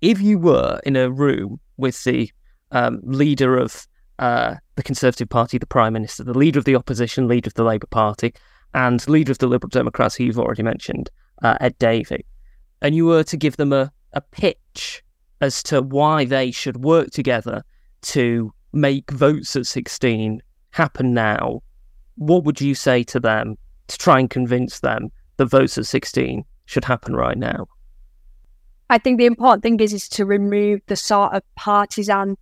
If 0.00 0.20
you 0.20 0.38
were 0.38 0.80
in 0.84 0.96
a 0.96 1.10
room 1.10 1.60
with 1.76 2.02
the 2.04 2.30
um, 2.70 3.00
leader 3.04 3.58
of 3.58 3.86
uh, 4.18 4.54
the 4.76 4.82
Conservative 4.82 5.28
Party, 5.28 5.58
the 5.58 5.66
Prime 5.66 5.92
Minister, 5.92 6.24
the 6.24 6.38
leader 6.38 6.58
of 6.58 6.64
the 6.64 6.76
opposition, 6.76 7.28
leader 7.28 7.48
of 7.48 7.54
the 7.54 7.64
Labour 7.64 7.86
Party, 7.86 8.32
and 8.72 9.06
leader 9.08 9.32
of 9.32 9.38
the 9.38 9.46
Liberal 9.46 9.68
Democrats, 9.68 10.14
who 10.14 10.24
you've 10.24 10.38
already 10.38 10.62
mentioned, 10.62 11.10
uh, 11.42 11.56
Ed 11.60 11.76
Davey, 11.78 12.24
and 12.80 12.94
you 12.94 13.06
were 13.06 13.24
to 13.24 13.36
give 13.36 13.56
them 13.56 13.72
a, 13.72 13.92
a 14.12 14.20
pitch 14.20 15.02
as 15.40 15.62
to 15.64 15.82
why 15.82 16.24
they 16.24 16.50
should 16.50 16.84
work 16.84 17.10
together 17.10 17.64
to 18.02 18.52
make 18.72 19.10
votes 19.10 19.56
at 19.56 19.66
16 19.66 20.40
happen 20.70 21.14
now, 21.14 21.62
what 22.16 22.44
would 22.44 22.60
you 22.60 22.74
say 22.74 23.02
to 23.04 23.20
them 23.20 23.56
to 23.88 23.98
try 23.98 24.18
and 24.18 24.30
convince 24.30 24.80
them 24.80 25.10
that 25.36 25.46
votes 25.46 25.78
at 25.78 25.86
16 25.86 26.44
should 26.66 26.84
happen 26.84 27.14
right 27.14 27.36
now? 27.36 27.66
I 28.90 28.98
think 28.98 29.18
the 29.18 29.26
important 29.26 29.62
thing 29.62 29.80
is 29.80 29.92
is 29.92 30.08
to 30.10 30.24
remove 30.24 30.80
the 30.86 30.96
sort 30.96 31.34
of 31.34 31.42
partisan 31.56 32.36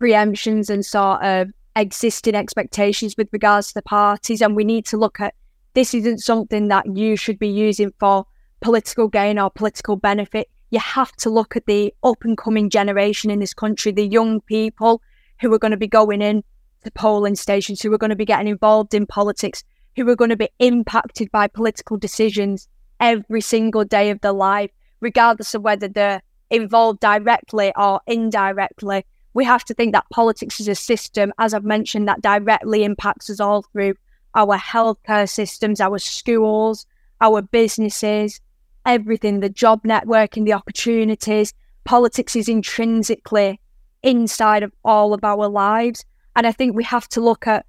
preemptions 0.00 0.70
and 0.70 0.84
sort 0.84 1.22
of 1.22 1.50
existing 1.74 2.34
expectations 2.34 3.16
with 3.16 3.28
regards 3.32 3.68
to 3.68 3.74
the 3.74 3.82
parties, 3.82 4.42
and 4.42 4.54
we 4.54 4.64
need 4.64 4.84
to 4.86 4.96
look 4.96 5.20
at 5.20 5.34
this 5.74 5.94
isn't 5.94 6.18
something 6.18 6.68
that 6.68 6.96
you 6.96 7.16
should 7.16 7.38
be 7.38 7.48
using 7.48 7.92
for 7.98 8.26
political 8.60 9.08
gain 9.08 9.38
or 9.38 9.50
political 9.50 9.96
benefit. 9.96 10.48
You 10.70 10.80
have 10.80 11.12
to 11.16 11.30
look 11.30 11.56
at 11.56 11.66
the 11.66 11.94
up 12.02 12.24
and 12.24 12.36
coming 12.36 12.68
generation 12.68 13.30
in 13.30 13.38
this 13.38 13.54
country, 13.54 13.92
the 13.92 14.06
young 14.06 14.40
people 14.42 15.00
who 15.40 15.52
are 15.52 15.58
going 15.58 15.70
to 15.70 15.76
be 15.76 15.86
going 15.86 16.20
in 16.20 16.42
to 16.84 16.90
polling 16.92 17.36
stations, 17.36 17.82
who 17.82 17.92
are 17.92 17.98
going 17.98 18.10
to 18.10 18.16
be 18.16 18.24
getting 18.24 18.48
involved 18.48 18.94
in 18.94 19.06
politics, 19.06 19.64
who 19.96 20.08
are 20.08 20.16
going 20.16 20.30
to 20.30 20.36
be 20.36 20.50
impacted 20.58 21.30
by 21.30 21.46
political 21.46 21.96
decisions 21.96 22.68
every 23.00 23.40
single 23.40 23.84
day 23.84 24.10
of 24.10 24.20
their 24.20 24.32
life, 24.32 24.70
regardless 25.00 25.54
of 25.54 25.62
whether 25.62 25.88
they're 25.88 26.22
involved 26.50 27.00
directly 27.00 27.72
or 27.76 28.00
indirectly. 28.06 29.04
We 29.34 29.44
have 29.44 29.64
to 29.66 29.74
think 29.74 29.92
that 29.92 30.06
politics 30.10 30.60
is 30.60 30.68
a 30.68 30.74
system, 30.74 31.32
as 31.38 31.54
I've 31.54 31.64
mentioned, 31.64 32.08
that 32.08 32.22
directly 32.22 32.84
impacts 32.84 33.30
us 33.30 33.40
all 33.40 33.62
through 33.62 33.94
our 34.34 34.56
healthcare 34.56 35.28
systems, 35.28 35.80
our 35.80 35.98
schools, 35.98 36.86
our 37.20 37.42
businesses, 37.42 38.40
everything, 38.86 39.40
the 39.40 39.48
job 39.48 39.82
networking, 39.82 40.44
the 40.44 40.52
opportunities. 40.52 41.52
Politics 41.84 42.36
is 42.36 42.48
intrinsically 42.48 43.60
inside 44.02 44.62
of 44.62 44.72
all 44.84 45.12
of 45.12 45.24
our 45.24 45.48
lives. 45.48 46.04
And 46.38 46.46
I 46.46 46.52
think 46.52 46.76
we 46.76 46.84
have 46.84 47.08
to 47.08 47.20
look 47.20 47.48
at 47.48 47.66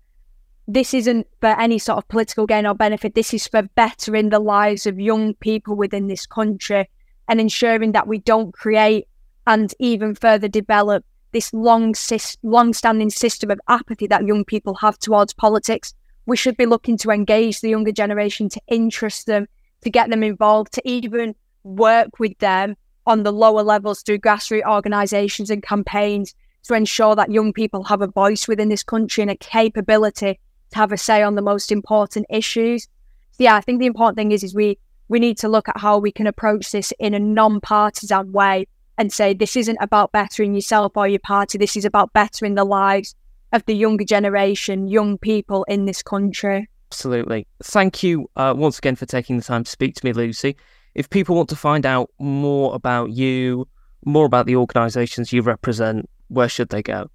this 0.68 0.94
isn't 0.94 1.26
for 1.42 1.60
any 1.60 1.80
sort 1.80 1.98
of 1.98 2.08
political 2.08 2.46
gain 2.46 2.68
or 2.68 2.76
benefit. 2.76 3.16
This 3.16 3.34
is 3.34 3.48
for 3.48 3.64
bettering 3.64 4.30
the 4.30 4.38
lives 4.38 4.86
of 4.86 5.00
young 5.00 5.34
people 5.34 5.76
within 5.76 6.06
this 6.06 6.28
country 6.28 6.88
and 7.28 7.42
ensuring 7.42 7.94
that 7.94 8.08
we 8.08 8.20
don't 8.20 8.54
create 8.54 9.08
and 9.48 9.74
even 9.80 10.14
further 10.14 10.48
develop 10.48 11.04
this 11.32 11.52
long, 11.52 11.96
long-standing 12.44 13.10
system 13.10 13.50
of 13.50 13.60
apathy 13.68 14.06
that 14.06 14.28
young 14.28 14.46
people 14.46 14.76
have 14.76 15.00
towards 15.00 15.34
politics 15.34 15.96
we 16.28 16.38
should 16.38 16.56
be 16.56 16.68
looking 16.68 16.96
to 16.98 17.10
engage 17.10 17.60
the 17.60 17.70
younger 17.70 17.92
generation, 17.92 18.50
to 18.50 18.62
interest 18.68 19.26
them, 19.26 19.48
to 19.82 19.90
get 19.90 20.12
them 20.12 20.22
involved, 20.22 20.74
to 20.74 20.82
even 20.88 21.34
work 21.64 22.20
with 22.20 22.38
them 22.38 22.78
on 23.08 23.24
the 23.24 23.34
lower 23.34 23.64
levels 23.64 24.04
through 24.04 24.20
grassroots 24.20 24.70
organisations 24.70 25.50
and 25.50 25.64
campaigns 25.64 26.36
to 26.64 26.74
ensure 26.74 27.16
that 27.16 27.32
young 27.32 27.54
people 27.54 27.84
have 27.86 28.02
a 28.02 28.08
voice 28.08 28.48
within 28.48 28.70
this 28.70 28.84
country 28.84 29.22
and 29.22 29.32
a 29.32 29.36
capability 29.36 30.40
to 30.72 30.78
have 30.78 30.92
a 30.92 30.98
say 30.98 31.24
on 31.24 31.36
the 31.36 31.42
most 31.42 31.72
important 31.72 32.26
issues. 32.30 32.84
So 33.32 33.44
yeah, 33.44 33.56
I 33.56 33.62
think 33.62 33.80
the 33.80 33.86
important 33.86 34.18
thing 34.18 34.32
is 34.32 34.44
is 34.44 34.54
we 34.54 34.78
we 35.08 35.20
need 35.20 35.38
to 35.40 35.50
look 35.50 35.68
at 35.68 35.80
how 35.80 35.98
we 35.98 36.12
can 36.12 36.28
approach 36.28 36.72
this 36.72 36.94
in 37.00 37.14
a 37.14 37.20
non-partisan 37.20 38.32
way 38.32 38.68
and 38.98 39.12
say 39.12 39.34
this 39.34 39.56
isn't 39.56 39.78
about 39.82 40.12
bettering 40.12 40.54
yourself 40.54 40.92
or 40.96 41.08
your 41.08 41.20
party. 41.20 41.58
This 41.58 41.76
is 41.76 41.86
about 41.86 42.14
bettering 42.14 42.56
the 42.56 42.66
lives 42.66 43.16
of 43.52 43.66
the 43.66 43.76
younger 43.76 44.04
generation, 44.04 44.88
young 44.88 45.18
people 45.18 45.64
in 45.64 45.86
this 45.86 46.04
country. 46.04 46.70
Absolutely. 46.92 47.48
Thank 47.64 48.04
you 48.04 48.30
uh, 48.36 48.54
once 48.56 48.78
again 48.78 48.96
for 48.96 49.06
taking 49.06 49.38
the 49.38 49.44
time 49.44 49.64
to 49.64 49.72
speak 49.72 49.96
to 49.96 50.06
me, 50.06 50.14
Lucy. 50.14 50.56
If 50.96 51.10
people 51.10 51.36
want 51.36 51.50
to 51.50 51.56
find 51.56 51.86
out 51.86 52.10
more 52.20 52.76
about 52.76 53.12
you, 53.12 53.68
more 54.06 54.26
about 54.26 54.46
the 54.46 54.56
organisations 54.56 55.32
you 55.32 55.42
represent, 55.42 56.10
where 56.30 56.50
should 56.50 56.70
they 56.70 56.82
go? 56.82 57.10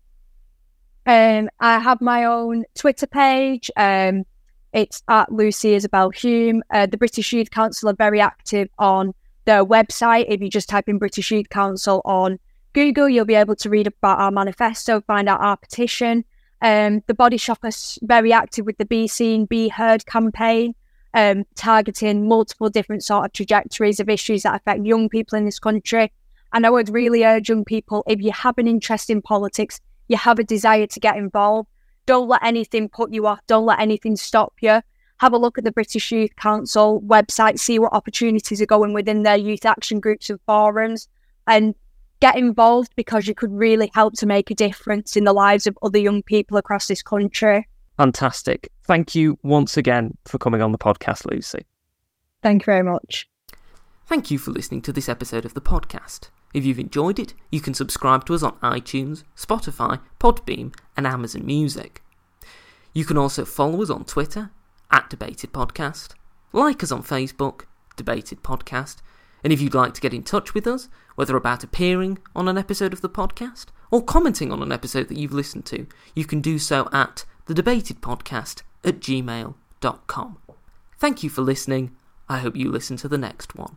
Um, 1.06 1.48
I 1.60 1.78
have 1.78 2.00
my 2.00 2.24
own 2.24 2.64
Twitter 2.74 3.06
page. 3.06 3.70
Um, 3.76 4.24
it's 4.72 5.02
at 5.08 5.30
Lucy 5.32 5.74
Isabel 5.74 6.10
Hulme. 6.10 6.60
Uh, 6.72 6.86
the 6.86 6.96
British 6.96 7.32
Youth 7.32 7.50
Council 7.50 7.88
are 7.88 7.94
very 7.94 8.20
active 8.20 8.68
on 8.78 9.14
their 9.44 9.64
website. 9.64 10.26
If 10.28 10.40
you 10.40 10.50
just 10.50 10.68
type 10.68 10.88
in 10.88 10.98
British 10.98 11.30
Youth 11.30 11.48
Council 11.48 12.02
on 12.04 12.38
Google, 12.72 13.08
you'll 13.08 13.24
be 13.24 13.34
able 13.34 13.56
to 13.56 13.70
read 13.70 13.86
about 13.86 14.18
our 14.18 14.30
manifesto, 14.30 15.00
find 15.02 15.28
out 15.28 15.40
our 15.40 15.56
petition. 15.56 16.24
Um, 16.60 17.02
the 17.06 17.14
Body 17.14 17.36
Shop 17.36 17.58
is 17.64 17.98
very 18.02 18.32
active 18.32 18.64
with 18.64 18.78
the 18.78 18.86
Be 18.86 19.06
Seen, 19.06 19.44
Be 19.44 19.68
Heard 19.68 20.06
campaign, 20.06 20.74
um, 21.12 21.44
targeting 21.54 22.26
multiple 22.26 22.70
different 22.70 23.04
sort 23.04 23.26
of 23.26 23.32
trajectories 23.32 24.00
of 24.00 24.08
issues 24.08 24.42
that 24.42 24.56
affect 24.56 24.84
young 24.84 25.08
people 25.08 25.38
in 25.38 25.44
this 25.44 25.58
country. 25.58 26.10
And 26.54 26.64
I 26.64 26.70
would 26.70 26.88
really 26.88 27.24
urge 27.24 27.50
young 27.50 27.64
people, 27.64 28.02
if 28.06 28.22
you 28.22 28.32
have 28.32 28.56
an 28.56 28.66
interest 28.66 29.10
in 29.10 29.20
politics, 29.20 29.80
you 30.08 30.16
have 30.16 30.38
a 30.38 30.44
desire 30.44 30.86
to 30.86 31.00
get 31.00 31.16
involved, 31.16 31.68
don't 32.06 32.28
let 32.28 32.42
anything 32.42 32.88
put 32.88 33.12
you 33.12 33.26
off. 33.26 33.40
Don't 33.46 33.66
let 33.66 33.80
anything 33.80 34.16
stop 34.16 34.54
you. 34.60 34.80
Have 35.18 35.32
a 35.32 35.38
look 35.38 35.58
at 35.58 35.64
the 35.64 35.72
British 35.72 36.12
Youth 36.12 36.34
Council 36.36 37.00
website, 37.02 37.58
see 37.58 37.78
what 37.78 37.92
opportunities 37.92 38.60
are 38.60 38.66
going 38.66 38.92
within 38.92 39.22
their 39.22 39.36
youth 39.36 39.64
action 39.64 40.00
groups 40.00 40.28
and 40.28 40.40
forums, 40.44 41.08
and 41.46 41.74
get 42.20 42.36
involved 42.36 42.92
because 42.96 43.26
you 43.26 43.34
could 43.34 43.52
really 43.52 43.90
help 43.94 44.14
to 44.14 44.26
make 44.26 44.50
a 44.50 44.54
difference 44.54 45.16
in 45.16 45.24
the 45.24 45.32
lives 45.32 45.66
of 45.66 45.78
other 45.82 45.98
young 45.98 46.22
people 46.22 46.56
across 46.56 46.88
this 46.88 47.02
country. 47.02 47.66
Fantastic. 47.96 48.70
Thank 48.82 49.14
you 49.14 49.38
once 49.42 49.76
again 49.76 50.16
for 50.24 50.38
coming 50.38 50.60
on 50.60 50.72
the 50.72 50.78
podcast, 50.78 51.30
Lucy. 51.30 51.64
Thank 52.42 52.62
you 52.62 52.66
very 52.66 52.82
much. 52.82 53.28
Thank 54.06 54.30
you 54.30 54.38
for 54.38 54.50
listening 54.50 54.82
to 54.82 54.92
this 54.92 55.08
episode 55.08 55.44
of 55.44 55.54
the 55.54 55.62
podcast. 55.62 56.28
If 56.54 56.64
you've 56.64 56.78
enjoyed 56.78 57.18
it, 57.18 57.34
you 57.50 57.60
can 57.60 57.74
subscribe 57.74 58.24
to 58.26 58.34
us 58.34 58.42
on 58.42 58.52
iTunes, 58.62 59.24
Spotify, 59.36 60.00
Podbean, 60.18 60.72
and 60.96 61.06
Amazon 61.06 61.44
Music. 61.44 62.02
You 62.94 63.04
can 63.04 63.18
also 63.18 63.44
follow 63.44 63.82
us 63.82 63.90
on 63.90 64.04
Twitter, 64.04 64.50
at 64.90 65.10
Debated 65.10 65.52
Podcast, 65.52 66.14
like 66.52 66.82
us 66.84 66.92
on 66.92 67.02
Facebook, 67.02 67.62
Debated 67.96 68.44
Podcast, 68.44 68.98
and 69.42 69.52
if 69.52 69.60
you'd 69.60 69.74
like 69.74 69.92
to 69.94 70.00
get 70.00 70.14
in 70.14 70.22
touch 70.22 70.54
with 70.54 70.66
us, 70.66 70.88
whether 71.16 71.36
about 71.36 71.64
appearing 71.64 72.18
on 72.34 72.48
an 72.48 72.56
episode 72.56 72.92
of 72.92 73.02
the 73.02 73.10
podcast 73.10 73.66
or 73.90 74.02
commenting 74.02 74.50
on 74.50 74.62
an 74.62 74.72
episode 74.72 75.08
that 75.08 75.18
you've 75.18 75.32
listened 75.32 75.66
to, 75.66 75.86
you 76.14 76.24
can 76.24 76.40
do 76.40 76.58
so 76.58 76.88
at 76.92 77.24
thedebatedpodcast 77.46 78.62
at 78.84 79.00
gmail.com. 79.00 80.38
Thank 80.98 81.22
you 81.22 81.30
for 81.30 81.42
listening. 81.42 81.94
I 82.28 82.38
hope 82.38 82.56
you 82.56 82.70
listen 82.70 82.96
to 82.98 83.08
the 83.08 83.18
next 83.18 83.54
one. 83.54 83.76